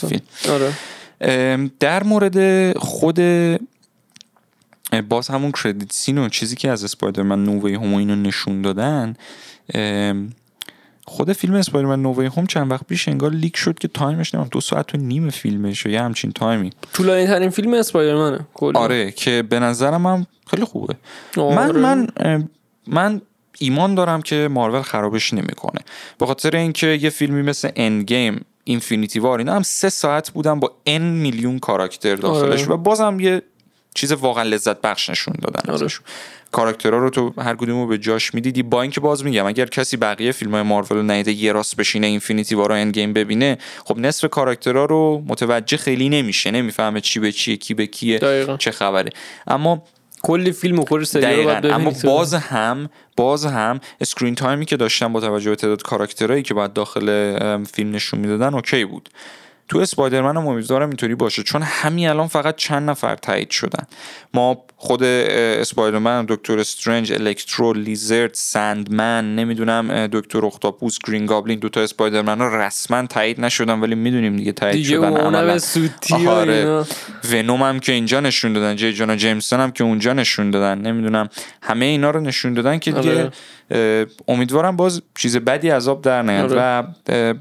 فیلم. 0.07 0.21
آره. 0.49 0.73
در 1.79 2.03
مورد 2.03 2.77
خود 2.77 3.19
باز 5.09 5.27
همون 5.27 5.51
credit 5.51 5.93
scene 5.93 6.17
و 6.17 6.29
چیزی 6.29 6.55
که 6.55 6.69
از 6.69 6.83
اسپایدرمن 6.83 7.45
No 7.45 7.75
Way 7.75 7.83
Home 7.83 7.93
و 7.93 7.97
اینو 7.97 8.15
نشون 8.15 8.61
دادن 8.61 9.15
خود 11.05 11.33
فیلم 11.33 11.53
اسپایدرمن 11.53 12.01
No 12.01 12.29
Way 12.37 12.41
Home 12.41 12.45
چند 12.45 12.71
وقت 12.71 12.87
پیش 12.87 13.07
انگار 13.07 13.31
leak 13.31 13.57
شد 13.57 13.79
که 13.79 13.87
time 13.87 14.19
ش 14.19 14.35
نمی‌دونم 14.35 14.47
دو 14.51 14.61
ساعت 14.61 14.95
و 14.95 14.97
نیم 14.97 15.29
فیلمش 15.29 15.85
و 15.85 15.89
یه 15.89 16.01
همچین 16.01 16.31
time 16.31 16.57
ی. 16.57 16.69
طولانی 16.93 17.27
ترین 17.27 17.49
فیلم 17.49 17.73
اسپایدرمنه 17.73 18.39
آره 18.73 19.11
که 19.11 19.43
به 19.49 19.59
نظرم 19.59 20.05
هم 20.07 20.27
خیلی 20.47 20.65
خوبه. 20.65 20.95
من 21.37 21.57
آره. 21.57 21.79
من 21.79 22.07
اه، 22.17 22.43
من 22.87 23.21
ایمان 23.59 23.95
دارم 23.95 24.21
که 24.21 24.47
مارول 24.51 24.81
خرابش 24.81 25.33
نمی‌کنه 25.33 25.81
به 26.17 26.25
خاطر 26.25 26.55
اینکه 26.55 26.87
یه 26.87 27.09
فیلمی 27.09 27.41
مثل 27.41 27.69
Endgame 27.75 28.45
Infinity 28.63 29.19
War 29.19 29.39
اینا 29.39 29.55
هم 29.55 29.63
سه 29.63 29.89
ساعت 29.89 30.29
بودن 30.29 30.59
با 30.59 30.71
ان 30.85 31.01
میلیون 31.01 31.59
کاراکتر 31.59 32.15
داخلش 32.15 32.61
آره. 32.61 32.73
و 32.73 32.77
بازم 32.77 33.17
یه 33.19 33.41
چیز 33.95 34.11
واقعا 34.11 34.43
لذت 34.43 34.81
بخش 34.81 35.09
نشون 35.09 35.35
دادن 35.41 35.73
آره. 35.73 35.87
کاراکترها 36.51 36.97
رو 36.97 37.09
تو 37.09 37.33
هر 37.37 37.55
کدوم 37.55 37.81
رو 37.81 37.87
به 37.87 37.97
جاش 37.97 38.33
می‌دیدی 38.33 38.63
با 38.63 38.81
اینکه 38.81 39.01
باز 39.01 39.25
میگم 39.25 39.45
اگر 39.45 39.65
کسی 39.65 39.97
بقیه 39.97 40.31
فیلم 40.31 40.51
های 40.51 40.63
مارول 40.63 40.97
رو 40.97 41.03
ندیده 41.03 41.31
یه 41.31 41.51
راست 41.51 41.75
بشینه 41.75 42.07
Infinity 42.07 42.55
War 42.55 42.71
و 42.71 42.75
Endgame 42.75 43.13
ببینه 43.13 43.57
خب 43.85 43.97
نصف 43.97 44.29
کاراکترها 44.29 44.85
رو 44.85 45.23
متوجه 45.27 45.77
خیلی 45.77 46.09
نمیشه 46.09 46.51
نمی‌فهمه 46.51 47.01
چی 47.01 47.19
به 47.19 47.31
چیه 47.31 47.57
کی 47.57 47.73
به 47.73 47.87
کیه 47.87 48.19
دقیقاً. 48.19 48.57
چه 48.57 48.71
خبره 48.71 49.09
اما 49.47 49.83
کلی 50.25 50.51
فیلم 50.51 50.79
و 50.79 50.83
کلی 50.83 51.05
سریال 51.05 51.33
رو 51.33 51.37
دقیقا 51.37 51.53
باید 51.53 51.65
اما. 51.65 51.93
باز 52.03 52.33
هم 52.33 52.89
باز 53.17 53.45
هم 53.45 53.79
screen 54.01 54.35
time 54.35 54.59
ی 54.59 54.65
که 54.65 54.77
داشتن 54.77 55.13
با 55.13 55.19
توجه 55.19 55.49
به 55.49 55.55
تعداد 55.55 55.81
کاراکترهایی 55.81 56.43
که 56.43 56.53
باید 56.53 56.73
داخل 56.73 57.63
فیلم 57.63 57.91
نشون 57.91 58.19
می‌دادن 58.19 58.53
okay 58.53 58.85
بود 58.85 59.09
تو 59.67 59.79
اسپایدرمن 59.79 60.37
هم 60.37 60.47
امیدوارم 60.47 60.87
اینطوری 60.87 61.15
باشه 61.15 61.43
چون 61.43 61.61
همین 61.61 62.09
الان 62.09 62.27
فقط 62.27 62.55
چند 62.55 62.89
نفر 62.89 63.15
تایید 63.15 63.49
شدن 63.49 63.83
ما 64.33 64.65
خود 64.75 65.03
اسپایدرمن 65.03 66.25
دکتر 66.29 66.59
استرنج 66.59 67.13
الکترو 67.13 67.73
لیزرد 67.73 68.33
سندمن 68.33 69.35
نمی‌دونم 69.35 70.07
دکتر 70.07 70.45
اختاپوس 70.45 70.97
گرین 71.07 71.25
گابلین 71.25 71.59
دوتا 71.59 71.81
اسپایدرمن 71.81 72.41
ها 72.41 72.47
رسما 72.47 73.07
تایید 73.07 73.41
نشدن 73.41 73.79
ولی 73.79 73.95
می‌دونیم 73.95 74.35
دیگه 74.35 74.51
تایید 74.51 74.75
دیگه 74.75 74.97
شدن 74.97 75.17
عملاً. 75.17 75.59
آره. 76.27 76.85
ونوم 77.31 77.63
هم 77.63 77.79
که 77.79 77.91
اینجا 77.91 78.19
نشون 78.19 78.53
دادن 78.53 78.75
جی 78.75 78.93
جونا 78.93 79.15
جیمسون 79.15 79.59
هم 79.59 79.71
که 79.71 79.83
اونجا 79.83 80.13
نشون 80.13 80.51
دادن 80.51 80.81
نمی‌دونم 80.81 81.29
همه 81.61 81.85
اینا 81.85 82.11
رو 82.11 82.19
نشون 82.19 82.53
دادن 82.53 82.79
که 82.79 82.91
دیگه 82.91 83.31
آره. 83.69 84.07
امیدوارم 84.27 84.75
باز 84.75 85.01
چیز 85.15 85.37
بدی 85.37 85.69
ازش 85.69 86.01
در 86.01 86.21
نیاد 86.21 86.53
آره. 86.53 86.87
و 87.09 87.33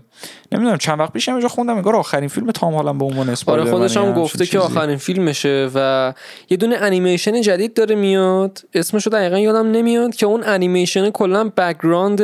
نمی‌دونم 0.52 0.78
چند 0.78 1.00
وقت 1.00 1.12
پیش 1.12 1.28
هم 1.28 1.34
اینجا 1.34 1.48
خوندم 1.48 1.76
انگار 1.76 1.96
آخرین 1.96 2.28
فیلم 2.28 2.50
تام 2.50 2.74
هالند 2.74 2.98
به 2.98 3.04
عنوان 3.04 3.20
آره 3.20 3.32
اسپایدرمن 3.32 3.70
خودش 3.70 3.96
هم 3.96 4.12
گفته 4.12 4.46
که. 4.46 4.58
آخرین 4.58 4.96
فیلمشه 4.96 5.70
و 5.74 6.12
یه 6.50 6.56
دونه 6.56 6.76
انیمیشن 6.76 7.40
جدید 7.40 7.74
داره 7.74 7.94
میاد. 7.94 8.60
اسمشو 8.74 9.10
دقیقا 9.10 9.38
یادم 9.38 9.70
نمیاد 9.70 10.14
که 10.14 10.26
اون 10.26 10.42
انیمیشن 10.44 11.10
کلا 11.10 11.50
background 11.56 12.20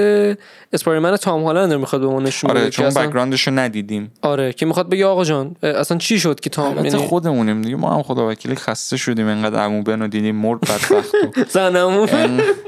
اسپایدرمن 0.72 1.16
تام 1.16 1.42
هالند 1.42 1.72
رو 1.72 1.78
می‌خواد 1.78 2.02
به 2.02 2.08
ما 2.08 2.20
نشون 2.20 2.50
آره 2.50 2.70
چون 2.70 2.88
background 2.88 3.37
ش 3.37 3.46
رو 3.46 3.54
ندیدیم. 3.54 4.12
آره 4.22 4.52
که 4.52 4.66
می‌خواد 4.66 4.88
بگه 4.88 5.06
آقا 5.06 5.24
جان 5.24 5.56
اصلا 5.62 5.98
چی 5.98 6.20
شد 6.20 6.40
که 6.40 6.50
تام 6.50 6.76
یعنی 6.76 6.90
خودمونیم 6.90 7.62
دیگه 7.62 7.76
ما 7.76 7.94
هم 7.94 8.02
خدا 8.02 8.28
وکیلی 8.28 8.54
خسته 8.56 8.96
شدیم 8.96 9.26
انقدر 9.26 9.58
عمو 9.58 9.82
بن 9.82 10.00
رو 10.00 10.08
دیدیم 10.08 10.36
مرد 10.36 10.60
بدبخت 10.60 11.14
و 11.14 11.44
زنمو 11.54 12.06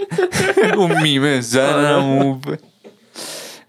اون 0.76 1.02
میمه 1.02 1.40
زنم 1.40 2.40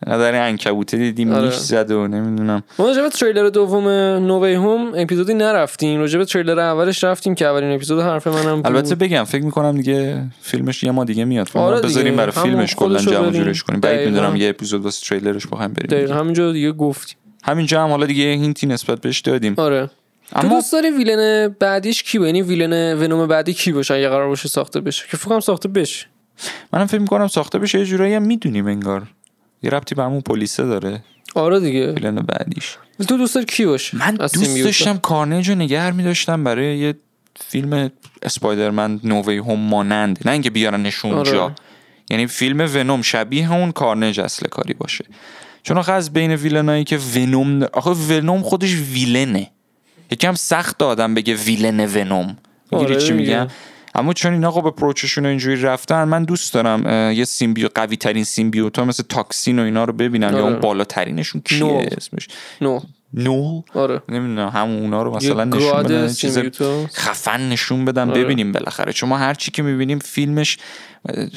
انقدر 0.08 0.48
انکبوته 0.48 0.98
دیدیم 0.98 1.32
آره. 1.32 1.46
نیش 1.46 1.54
زد 1.54 1.92
و 1.92 2.08
نمی‌دونم. 2.08 2.64
ما 2.80 2.86
راجع 2.86 3.02
به 3.02 3.10
تریلر 3.10 3.50
دوم 3.50 3.88
نووی 4.28 4.54
هوم 4.54 4.92
اپیزودی 4.96 5.34
نرفتیم. 5.34 6.00
راجع 6.00 6.20
به 6.20 6.26
تریلر 6.26 6.60
اولش 6.60 7.04
رفتیم 7.04 7.36
که 7.36 7.48
اولین 7.48 7.72
اپیزود 7.72 8.00
حرف 8.00 8.28
منم 8.28 8.56
بود. 8.56 8.68
البته 8.68 8.96
بگم 8.96 9.24
فکر 9.24 9.44
می‌کنم 9.44 9.78
دیگه 9.78 10.24
فیلمش 10.42 10.84
یه 10.84 10.92
ما 10.92 11.04
دیگه 11.04 11.26
میاد. 11.26 11.50
آره. 11.54 11.82
بذاریم 11.82 12.16
برای 12.16 12.32
فیلمش 12.32 12.76
کلا 12.76 13.00
جمع. 13.00 13.32
جورش 13.32 13.64
کنیم. 13.64 13.80
بعید. 13.80 14.10
می‌دونم 14.10 14.36
یه 14.36 14.50
اپیزود 14.50 14.84
واسه 14.84 15.06
تریلرش 15.08 15.48
بخوایم 15.48 15.74
بریم. 15.74 15.88
دقیقا. 15.88 16.14
همینجا 16.14 16.52
دیگه 16.52 16.72
گفتیم. 16.72 17.18
همینجا 17.44 17.84
هم 17.84 17.90
حالا 17.90 18.06
دیگه 18.06 18.24
هینتی 18.24 18.68
نسبت 18.68 19.02
بهش 19.02 19.20
دادیم. 19.20 19.54
آره. 19.58 19.90
تو 20.32 20.40
اما 20.40 20.56
دوست 20.56 20.72
داری 20.74 20.90
ویلن 20.90 21.56
بعدیش 21.60 22.04
کی 22.04 22.22
یعنی 22.22 22.42
ویلن 22.42 23.04
ونوم 23.04 23.28
بعدی 23.28 23.54
کی 23.54 23.72
باشه 23.72 23.94
اگه 23.94 24.10
قرار 24.10 24.28
باشه 24.28 24.50
ساخته 24.50 24.82
بشه؟ 24.82 25.04
که 25.12 25.18
فکر 25.18 25.30
کنم 25.30 25.40
ساخته 25.40 25.68
بشه. 25.70 26.06
منم 26.74 26.86
فکر 26.86 27.02
می‌کنم 27.02 27.28
ساخته 27.28 27.60
بشه 27.60 27.80
یه 27.80 27.86
جورایی 27.86 28.14
هم 28.14 28.24
می‌دونیم 28.24 28.68
انگار. 28.68 29.04
یه 29.64 29.70
ربطی 29.70 29.96
به 29.96 30.04
همون 30.04 30.22
پلیسه 30.22 30.66
داره. 30.66 31.04
آره 31.36 31.60
دیگه. 31.60 31.92
ویلن 31.92 32.16
بعدیش. 32.16 32.78
تو 33.08 33.18
دوست 33.18 33.36
داری 33.36 33.46
کی 33.46 33.66
باشه؟ 33.66 33.98
من 33.98 34.16
دوست؟ 34.16 34.64
داشتم 34.64 34.98
کارنیج 34.98 35.50
رو 35.50 35.56
نگر 35.56 35.92
میداشتم 35.92 36.44
برای 36.44 36.78
یه 36.78 36.96
فیلم 37.48 37.92
اسپایدرمن 38.24 39.00
نووی 39.04 39.38
هم 39.38 39.60
مانند. 39.60 40.20
نه 40.26 40.32
اینکه 40.32 40.50
بیارنش 40.50 41.06
اونجا. 41.06 41.44
آره. 41.44 41.56
یعنی 42.10 42.28
فیلم 42.28 42.70
ونوم 42.74 43.02
شبیه 43.02 43.54
اون 43.54 43.72
کارنیج 43.72 44.20
اصل 44.20 44.48
کاری 44.48 44.74
باشه. 44.74 45.06
چون 45.64 45.78
آخه 45.78 45.92
از 45.92 46.14
بین 46.14 46.32
villain 46.32 46.72
ایی 46.72 46.84
که 46.84 46.98
ونوم 46.98 47.64
آخه 47.64 47.90
ونوم 47.90 48.42
خودش 48.42 48.76
villain 48.94 49.39
ه. 49.39 49.52
یکم 50.12 50.34
سخت 50.34 50.82
آدم 50.82 51.14
بگه 51.14 51.36
villain 51.36 51.80
ونوم. 51.80 52.38
می‌گیری 52.72 52.94
آره 52.94 53.02
چی. 53.02 53.14
میگم؟ 53.14 53.48
اما 53.96 54.14
چون 54.14 54.34
اینا 54.34 54.52
خب 54.52 54.66
approach 54.66 55.06
شون 55.06 55.26
اینجوری 55.26 55.62
رفتن 55.62 56.04
من 56.04 56.24
دوست 56.24 56.54
دارم 56.54 57.12
یه 57.14 57.26
symbiote 57.26 57.70
قوی 57.76 57.98
ترین 57.98 58.24
symbiote 58.24 58.79
ا 58.79 58.86
مثل 58.86 59.04
تاکسین 59.04 59.60
و 59.60 59.62
اینا 59.62 59.84
رو 59.84 59.94
ببینم 59.94 60.32
یا 60.32 60.38
آره. 60.38 60.44
اون 60.44 60.60
بالاترینشون 60.60 61.42
کیه 61.42 61.60
نول. 61.60 61.88
اسمش 61.98 62.80
نول 63.14 63.38
نول 63.38 63.62
آره 63.74 64.02
نمی‌دونم 64.10 64.50
همون 64.50 64.82
اونا 64.82 65.04
رو 65.04 65.16
مثلا 65.16 65.44
نشون 65.44 65.84
بدن 65.84 66.14
چیز. 66.14 66.40
خفن 66.94 67.50
نشون 67.50 67.86
بدن 67.86 68.10
آره. 68.10 68.24
ببینیم 68.24 68.52
بالاخره 68.52 68.94
چون 68.94 69.10
ما 69.10 69.18
هر 69.18 69.34
چی 69.34 69.52
که 69.52 69.64
می‌بینیم 69.64 70.00
فیلمش 70.00 70.58
اه، 71.10 71.28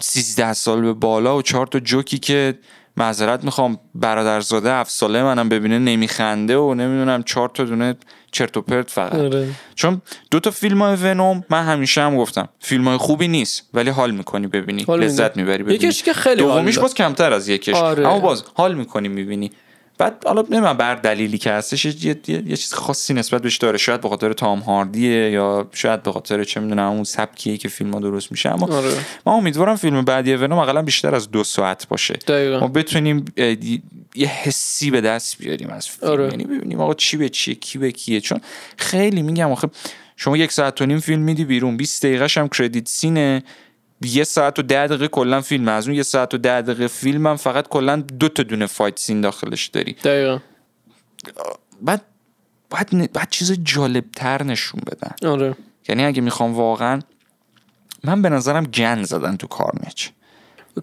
13 0.00 0.52
سال 0.52 0.80
به 0.80 0.92
بالا 0.92 1.36
و 1.38 1.42
چهار 1.42 1.66
تا 1.66 1.80
جوکی 1.80 2.18
که 2.18 2.58
معذرت 2.96 3.44
می‌خوام 3.44 3.78
برادرزاده 3.94 4.72
هفت 4.72 4.90
ساله 4.90 5.22
منم 5.22 5.48
ببینه 5.48 5.78
نمیخنده 5.78 6.56
و 6.56 6.74
نمی‌دونم 6.74 7.22
چهار 7.22 7.48
تا 7.48 7.64
دونه 7.64 7.94
چرت 8.34 8.56
و 8.56 8.62
پرت 8.62 8.90
فقط 8.90 9.14
آره 9.14 9.48
چون 9.74 10.02
دو 10.30 10.40
تا 10.40 10.50
فیلم 10.50 10.82
های 10.82 10.96
ونوم 10.96 11.44
من 11.50 11.64
همیشه 11.64 12.00
هم 12.00 12.16
گفتم 12.16 12.48
فیلم 12.60 12.88
های 12.88 12.96
خوبی 12.96 13.28
نیست 13.28 13.68
ولی 13.74 13.90
حال 13.90 14.10
می‌کنی 14.10 14.46
ببینی 14.46 14.82
حال 14.82 15.04
لذت. 15.04 15.36
می‌بری 15.36 15.62
ببینی 15.62 15.74
یکیش 15.74 16.02
که 16.02 16.12
خیلی 16.12 16.42
دومیش. 16.42 16.78
باز 16.78 16.94
کمتر 16.94 17.32
از 17.32 17.48
یکش 17.48 17.74
آره. 17.74 18.08
اما 18.08 18.18
باز 18.18 18.44
حال 18.54 18.74
می‌کنی 18.74 19.08
می‌بینی 19.08 19.50
بعد 19.98 20.24
حالا 20.26 20.42
نمی‌دونم 20.42 20.76
بر 20.76 20.94
دلیلی 20.94 21.38
که 21.38 21.50
هستش 21.50 21.84
یه, 21.84 22.06
یه, 22.06 22.16
یه, 22.26 22.42
یه 22.48 22.56
چیز 22.56 22.72
خاصی 22.72 23.14
نسبت 23.14 23.42
بهش 23.42 23.56
داره 23.56 23.78
شاید 23.78 24.00
به 24.00 24.08
خاطر 24.08 24.32
تام 24.32 24.58
هاردیه 24.58 25.30
یا 25.30 25.68
شاید 25.72 26.02
به 26.02 26.12
خاطر 26.12 26.44
چه 26.44 26.60
می‌دونم 26.60 26.92
اون 26.92 27.04
سبکیه 27.04 27.56
که 27.56 27.68
فیلم 27.68 27.94
ها 27.94 28.00
درست 28.00 28.30
میشه 28.30 28.50
اما 28.50 28.76
آره. 28.76 28.92
من 29.26 29.32
امیدوارم 29.32 29.76
فیلم 29.76 30.04
بعدی 30.04 30.34
ونوم 30.34 30.58
اقلا 30.58 30.82
بیشتر 30.82 31.14
از 31.14 31.30
دو 31.30 31.44
ساعت 31.44 31.88
باشه 31.88 32.14
دقیقاً. 32.14 32.60
ما 32.60 32.68
بتونیم 32.68 33.24
یه 34.14 34.28
حسی 34.28 34.90
به 34.90 35.00
دست 35.00 35.38
بیاریم 35.38 35.70
از 35.70 35.88
فیلم 35.88 36.12
آره. 36.12 36.28
یعنی 36.28 36.44
ببینیم 36.44 36.80
آقا 36.80 36.94
چی 36.94 37.16
به 37.16 37.28
چیه 37.28 37.54
کی 37.54 37.78
به 37.78 37.92
کیه 37.92 38.20
چون 38.20 38.40
خیلی 38.76 39.22
میگم 39.22 39.52
آخه 39.52 39.68
شما 40.16 40.36
یک 40.36 40.52
ساعت 40.52 40.82
و 40.82 40.86
نیم 40.86 41.00
فیلم 41.00 41.22
میدی 41.22 41.44
بیرون 41.44 41.76
20 41.76 42.06
دقیقهش 42.06 42.38
هم 42.38 42.48
کردیت 42.48 42.88
سینه 42.88 43.42
یه 44.06 44.24
ساعت 44.24 44.58
و 44.58 44.62
ده 44.62 44.86
دقیقه 44.86 45.08
کلا 45.08 45.40
فیلم 45.40 45.68
از 45.68 45.86
اون 45.88 45.96
یه 45.96 46.02
ساعت 46.02 46.34
و 46.34 46.38
ده 46.38 46.62
دقیقه 46.62 46.86
فیلم 46.86 47.26
هم 47.26 47.36
فقط 47.36 47.68
کلا 47.68 47.96
دو 47.96 48.28
تا 48.28 48.42
دونه 48.42 48.66
فایت 48.66 48.98
سین 48.98 49.20
داخلش 49.20 49.66
داری. 49.66 49.92
دقیقا. 49.92 50.38
بعد 51.82 52.02
بعد, 52.70 53.12
بعد 53.12 53.28
چیز 53.30 53.52
جالب 53.62 54.04
تر 54.16 54.42
نشون 54.42 54.80
بدن. 54.86 55.30
آره. 55.30 55.54
یعنی 55.88 56.04
اگه 56.04 56.20
می‌خوام 56.20 56.54
واقعا 56.54 57.00
من 58.04 58.22
به 58.22 58.28
نظرم 58.28 58.64
گن 58.64 59.02
زدن 59.02 59.36
تو 59.36 59.46
کارنج 59.46 60.10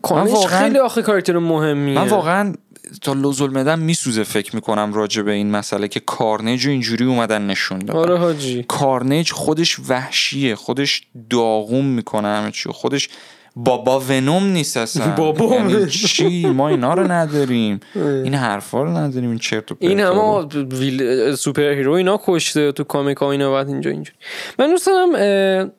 کارنش 0.01 0.31
واقعاً- 0.31 0.45
خیلی 0.47 0.77
آخه 0.79 1.01
کاراکتر 1.01 1.37
مهمیه. 1.37 1.99
من 1.99 2.07
واقعا 2.07 2.53
تا 3.01 3.31
ظلمدن 3.31 3.79
میسوزه 3.79 4.23
فکر 4.23 4.55
می‌کنم 4.55 4.93
راجع 4.93 5.21
به 5.21 5.31
این 5.31 5.51
مسئله 5.51 5.87
که 5.87 5.99
کارنیج 5.99 6.67
اینجوری 6.67 7.05
اومدن 7.05 7.47
نشون 7.47 7.79
دادن. 7.79 7.99
آره 7.99 8.17
حاجی. 8.17 8.65
کارنیج 8.67 9.31
خودش 9.31 9.77
وحشیه 9.89 10.55
خودش 10.55 11.01
داغون 11.29 11.85
می‌کنه 11.85 12.27
همه 12.27 12.51
چی. 12.51 12.69
خودش 12.69 13.09
بابا 13.55 13.99
ونوم 13.99 14.43
نیست 14.43 14.77
اصلا. 14.77 15.07
بابا 15.21 15.55
یعنی. 15.55 15.87
چی؟ 15.87 16.45
ما 16.45 16.69
اینا 16.69 16.93
رو 16.93 17.11
نداریم. 17.11 17.79
این 18.25 18.33
حرفا 18.33 18.83
رو 18.83 18.97
نداریم. 18.97 19.29
این 19.29 19.39
چرت 19.39 19.71
و 19.71 19.75
این. 19.79 19.99
همه 19.99 20.45
ویل... 20.71 21.35
superhero 21.35 21.91
اینا 21.91 22.21
کشته 22.25 22.71
تو 22.71 22.83
comic 22.83 23.17
ها 23.17 23.31
اینا 23.31 23.51
بعد 23.51 23.67
اینجا 23.67 23.91
اینجا 23.91 24.11
من 24.59 24.69
دوست 24.69 24.85
دارم 24.85 25.09
اه، 25.15 25.71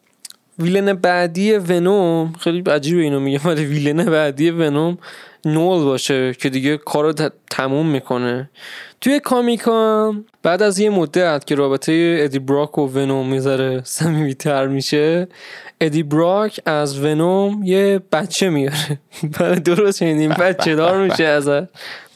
villain 0.59 0.93
بعدی 0.93 1.53
ونوم 1.53 2.33
خیلی 2.41 2.63
عجیبه 2.71 3.03
اینو 3.03 3.21
میگم 3.21 3.41
ولی 3.45 3.65
villain 3.65 4.05
بعدی 4.05 4.51
ونوم 4.51 4.99
نول 5.45 5.85
باشه 5.85 6.35
که 6.35 6.49
دیگه 6.51 6.77
کار 6.77 7.13
تموم 7.51 7.87
می‌کنه. 7.87 8.51
توی 9.01 9.21
comic 9.21 9.61
ها 9.61 10.15
بعد 10.43 10.63
از 10.63 10.79
یه 10.79 10.91
مدت 10.91 11.47
که 11.47 11.55
رابطه 11.55 12.19
ادی 12.21 12.39
براک 12.39 12.79
و 12.79 12.87
ونوم 12.87 13.29
یه 13.29 13.47
ذره 13.47 13.83
صمیمیتر 13.85 14.67
میشه 14.67 15.29
ادی 15.81 16.03
براک 16.03 16.61
از 16.67 16.99
ونوم 17.01 17.63
یه 17.65 18.01
بچه 18.13 18.51
میاره. 18.51 18.99
بله 19.39 19.55
درست 19.55 19.99
شنیدیم 19.99 20.31
بچه 20.31 20.75
دار 20.75 21.09
میشه 21.09 21.25
ازش. 21.25 21.65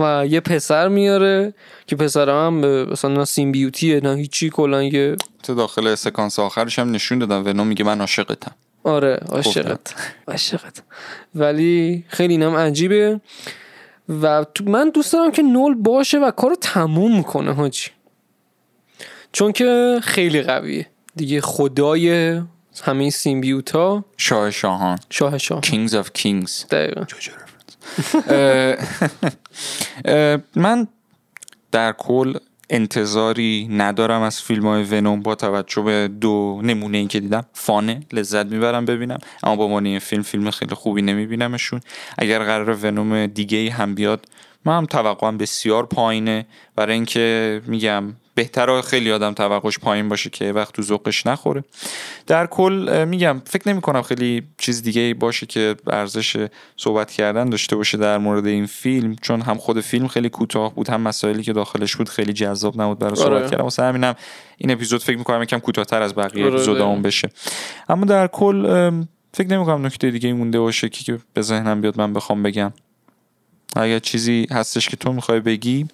و 0.00 0.26
یه 0.26 0.40
پسر 0.40 0.88
میاره 0.88 1.54
که 1.86 1.96
پسر 1.96 2.30
هم 2.30 2.54
مثلا 2.90 3.10
نه 3.10 3.24
سیمبیوتیه 3.24 4.00
نه 4.00 4.16
هیچی 4.16 4.50
کلا 4.50 4.82
یه 4.82 5.16
تو 5.42 5.54
داخل 5.54 5.94
سکانس 5.94 6.38
آخرش 6.38 6.78
هم 6.78 6.90
نشون 6.90 7.18
دادم 7.18 7.44
ونوم 7.44 7.66
میگه 7.66 7.84
من 7.84 8.00
عاشقتم. 8.00 8.54
آره 8.86 9.14
عاشقت. 9.14 9.94
عاشقت. 10.28 10.82
ولی 11.34 12.04
خیلی 12.08 12.34
اینم 12.34 12.56
عجیبه. 12.56 13.20
و 14.08 14.44
تو 14.54 14.64
من 14.64 14.90
دوست 14.90 15.12
دارم 15.12 15.32
که 15.32 15.42
نول 15.42 15.74
باشه 15.74 16.18
و 16.18 16.30
کارو 16.30 16.56
تموم 16.56 17.22
کنه 17.22 17.52
حاجی. 17.52 17.90
چون 19.32 19.52
که 19.52 20.00
خیلی 20.02 20.42
قویه. 20.42 20.86
دیگه 21.16 21.40
خدای 21.40 22.40
همه 22.82 23.10
سیمبیوتا. 23.10 24.04
شاه 24.16 24.50
شاهان. 24.50 24.98
شاه 25.10 25.38
شاه 25.38 25.60
Kings 25.60 25.90
of 25.90 26.06
Kings. 26.18 26.66
دقیقا. 26.70 27.06
من 30.62 30.88
در 31.72 31.92
کل 31.92 32.38
انتظاری 32.70 33.68
ندارم 33.70 34.22
از 34.22 34.42
فیلم 34.42 34.66
های 34.66 34.84
ونوم 34.84 35.20
با 35.20 35.34
توجه 35.34 35.82
به 35.82 36.08
دو 36.08 36.60
نمونه 36.64 36.98
این 36.98 37.08
که 37.08 37.20
دیدم. 37.20 37.46
فانه 37.52 38.00
لذت 38.12 38.46
می‌برم 38.46 38.84
ببینم. 38.84 39.18
اما 39.42 39.56
با 39.56 39.64
عنوان 39.64 39.86
این 39.86 39.98
فیلم 39.98 40.22
فیلم 40.22 40.50
خیلی 40.50 40.74
خوبی 40.74 41.02
نمیبینمشون. 41.02 41.80
اگر 42.18 42.38
قرار 42.38 42.78
ونوم 42.82 43.26
دیگه 43.26 43.70
هم 43.70 43.94
بیاد 43.94 44.26
من 44.66 44.76
هم 44.76 44.86
توقعم 44.86 45.38
بسیار 45.38 45.86
پایینه 45.86 46.46
برای 46.76 46.94
اینکه 46.94 47.60
میگم 47.66 48.04
بهتر 48.34 48.80
خیلی 48.80 49.12
آدم 49.12 49.32
توقعش 49.32 49.78
پایین 49.78 50.08
باشه 50.08 50.30
که 50.30 50.52
وقت 50.52 50.74
تو 50.74 50.82
ذوقش 50.82 51.26
نخوره 51.26 51.64
در 52.26 52.46
کل 52.46 53.04
میگم 53.08 53.42
فکر 53.46 53.68
نمی 53.68 53.80
کنم 53.80 54.02
خیلی 54.02 54.42
چیز 54.58 54.82
دیگه 54.82 55.00
ای 55.00 55.14
باشه 55.14 55.46
که 55.46 55.76
ارزش 55.86 56.46
صحبت 56.76 57.10
کردن 57.10 57.50
داشته 57.50 57.76
باشه 57.76 57.98
در 57.98 58.18
مورد 58.18 58.46
این 58.46 58.66
فیلم 58.66 59.16
چون 59.22 59.40
هم 59.40 59.56
خود 59.56 59.80
فیلم 59.80 60.08
خیلی 60.08 60.28
کوتاه 60.28 60.74
بود 60.74 60.88
هم 60.88 61.00
مسائلی 61.00 61.42
که 61.42 61.52
داخلش 61.52 61.96
بود 61.96 62.08
خیلی 62.08 62.32
جذاب 62.32 62.80
نبود 62.80 62.98
برای 62.98 63.16
صحبت 63.16 63.32
آره. 63.32 63.48
کردن 63.50 63.62
واسه 63.62 63.82
همینم 63.82 64.14
این 64.58 64.70
اپیزود 64.70 65.02
فکر 65.02 65.16
می‌کنم 65.16 65.42
یکم 65.42 65.58
کوتاهتر 65.58 66.02
از 66.02 66.14
بقیه 66.14 66.46
آره، 66.46 66.64
دقیقاً. 66.64 66.94
بشه 66.94 67.28
اما 67.88 68.04
در 68.04 68.26
کل 68.26 68.90
فکر 69.32 69.48
نمی 69.48 69.64
کنم 69.64 69.86
نکته 69.86 70.10
دیگه 70.10 70.32
مونده 70.32 70.60
باشه 70.60 70.88
که 70.88 71.18
به 71.34 71.42
ذهنم 71.42 71.80
بیاد 71.80 71.98
من 71.98 72.12
بخوام 72.12 72.42
بگم 72.42 72.72
اگر 73.78 73.98
چیزی 73.98 74.46
هستش 74.50 74.88
که 74.88 74.96
تو 74.96 75.12
می‌خوای 75.12 75.40
بگی 75.40 75.86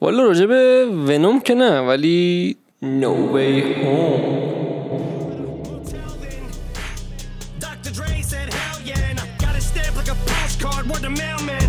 والا 0.00 0.22
راجع 0.22 0.46
به 0.46 0.86
ونوم 0.86 1.40
که 1.40 1.54
نه 1.54 1.80
ولی 1.80 2.56
No 2.82 3.12
Way 3.34 3.54
Home 3.82 4.26
Dr. 7.64 7.90
Dre 7.98 8.20
said, 8.32 8.52
hell 8.52 8.78
yeah, 8.84 9.10
and 9.10 9.18
I 9.18 9.26
got 9.44 9.56
it 9.56 9.62
stamped 9.62 9.96
like 10.00 10.10
a 10.16 10.18
postcard, 10.30 10.84
word 10.90 11.02
to 11.06 11.10
mailman. 11.22 11.68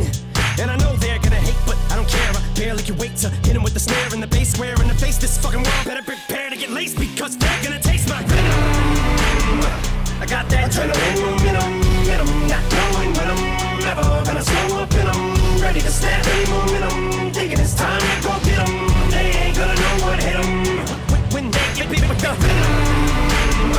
And 0.62 0.68
I 0.74 0.76
know 0.82 0.92
they're 1.04 1.22
gonna 1.26 1.44
hate, 1.48 1.62
but 1.70 1.78
I 1.92 1.96
don't 1.98 2.10
care. 2.16 2.32
I 2.40 2.42
barely 2.60 2.84
can 2.90 2.98
wait 3.04 3.16
to 3.24 3.30
hit 3.48 3.56
'em 3.58 3.64
with 3.68 3.76
the 3.78 3.84
snare 3.88 4.10
and 4.16 4.22
the 4.26 4.32
bass 4.36 4.50
square 4.56 4.76
in 4.84 4.88
the 4.94 5.00
face. 5.04 5.18
This 5.24 5.38
fucking 5.44 5.64
world 5.68 5.84
better 5.90 6.04
prepare 6.12 6.48
to 6.54 6.58
get 6.64 6.70
laced 6.78 6.98
because 7.08 7.34
they're 7.42 7.62
gonna 7.66 7.84
taste 7.90 8.08
my 8.14 8.22
venom. 8.32 8.60
I 10.24 10.26
got 10.36 10.44
that 10.52 10.62
adrenaline 10.68 11.18
momentum, 11.26 11.72
momentum, 11.96 12.30
not 12.54 12.64
knowing 12.76 13.12
when 13.18 13.28
I'm 13.34 13.44
ever 13.92 14.08
gonna 14.28 14.46
slow 14.50 14.68
up 14.84 14.92
and 15.00 15.08
I'm 15.14 15.37
ready 15.62 15.82
to 15.82 15.92
snap 15.92 16.26
any 16.28 16.46
momentum. 16.50 17.32
Thinking 17.34 17.60
it's 17.60 17.74
time 17.74 18.02
to 18.02 18.28
go 18.28 18.34
get 18.44 18.48
get 18.48 18.60
'em. 18.60 18.74
They 19.10 19.28
ain't 19.42 19.56
gonna 19.58 19.76
know 19.76 19.96
what 20.06 20.24
hit 20.24 20.36
'em. 20.36 20.52
When, 21.34 21.52
they 21.52 21.68
get 21.76 21.90
beat 21.90 22.08
with 22.08 22.20
the 22.20 22.32
venom. 22.42 23.72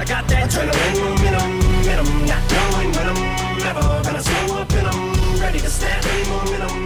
I 0.00 0.04
got 0.04 0.28
that 0.28 0.50
adrenaline 0.50 0.96
momentum, 1.04 1.50
momentum, 1.60 2.26
not 2.26 2.42
knowing 2.52 2.90
when 2.96 3.06
I'm 3.12 4.02
gonna 4.02 4.22
slow 4.22 4.58
up 4.60 4.72
and 4.72 4.86
I'm 4.86 5.40
ready 5.40 5.60
to 5.60 5.70
snap 5.70 6.04
any 6.12 6.24
momentum. 6.28 6.83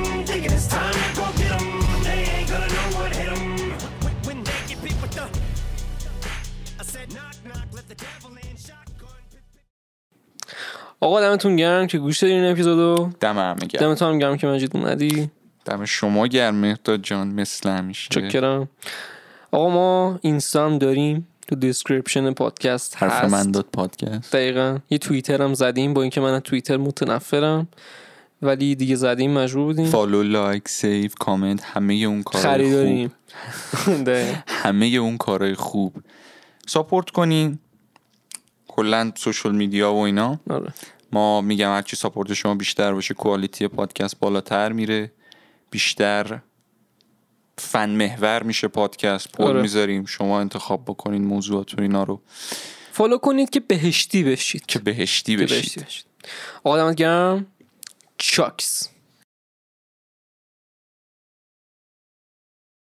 آقا 11.08 11.20
دمتون 11.20 11.56
گرم 11.56 11.86
که 11.86 11.98
گوش 11.98 12.18
دادین 12.18 12.44
این 12.44 12.52
اپیزودو. 12.52 13.10
دم 13.20 13.38
همه 13.38 13.54
گرم. 13.54 13.80
دمتون 13.80 14.08
هم 14.08 14.18
گرم 14.18 14.36
که 14.36 14.46
مجید 14.46 14.76
اومدی. 14.76 15.30
دم 15.64 15.84
شما 15.84 16.26
گرم 16.26 16.54
مهداد 16.54 17.02
جان 17.02 17.28
مثل 17.28 17.68
همیشه. 17.70 18.08
چاکرم. 18.10 18.68
آقا 19.50 19.70
ما 19.70 20.18
اینستا 20.22 20.66
هم 20.66 20.78
داریم. 20.78 21.28
تو 21.48 21.56
description 21.56 22.32
پادکست 22.32 23.02
حرف 23.02 23.24
هست. 23.24 23.34
من 23.34 23.50
داد 23.50 23.66
پادکست. 23.72 24.32
دقیقا. 24.32 24.78
یه 24.90 24.98
توییتر 24.98 25.42
هم 25.42 25.54
زدیم 25.54 25.94
با 25.94 26.02
اینکه 26.02 26.20
من 26.20 26.34
از 26.34 26.42
توییتر 26.42 26.76
متنفرم. 26.76 27.68
ولی 28.42 28.74
دیگه 28.74 28.96
زدیم 28.96 29.30
مجبور 29.32 29.64
بودیم. 29.64 29.86
follow 29.86 30.22
لایک 30.22 30.68
save 30.68 31.10
کامنت 31.20 31.64
همه 31.64 31.94
اون 31.94 32.22
کارهای 32.22 33.08
خوب. 33.74 34.08
همه 34.46 34.86
اون 34.86 35.16
کارهای 35.16 35.54
خوب. 35.54 35.94
support 36.66 37.10
کنین. 37.10 37.58
کلا 38.68 39.12
social 39.16 39.54
media 39.54 39.94
و 39.94 39.98
اینا. 39.98 40.40
آره. 40.50 40.72
ما 41.12 41.40
میگم 41.40 41.68
هرچی 41.68 41.96
support 41.96 42.34
شما 42.34 42.54
بیشتر 42.54 42.92
باشه 42.92 43.14
quality 43.14 43.68
پادکست 43.68 44.18
بالاتر 44.20 44.72
میره. 44.72 45.12
بیشتر 45.70 46.38
فن 47.58 47.90
محور 47.90 48.42
میشه 48.42 48.68
پادکست. 48.68 49.32
پول 49.32 49.46
آره. 49.46 49.62
می‌ذاریم. 49.62 50.04
شما 50.04 50.40
انتخاب 50.40 50.84
بکنین 50.84 51.24
موضوعات 51.24 51.74
و 51.74 51.80
اینا 51.82 52.02
رو. 52.02 52.20
follow 52.92 53.18
کنید 53.18 53.50
که 53.50 53.60
بهشتی 53.60 54.24
بشید. 54.24 54.66
که 54.66 54.78
بهشتی 54.78 55.36
که 55.36 55.42
بشید. 55.42 55.56
بهشتی 55.56 55.80
بشید. 55.80 56.04
آقا 56.64 56.76
دمت 56.76 56.94
گرم. 56.96 57.46
چاکس. 58.18 58.88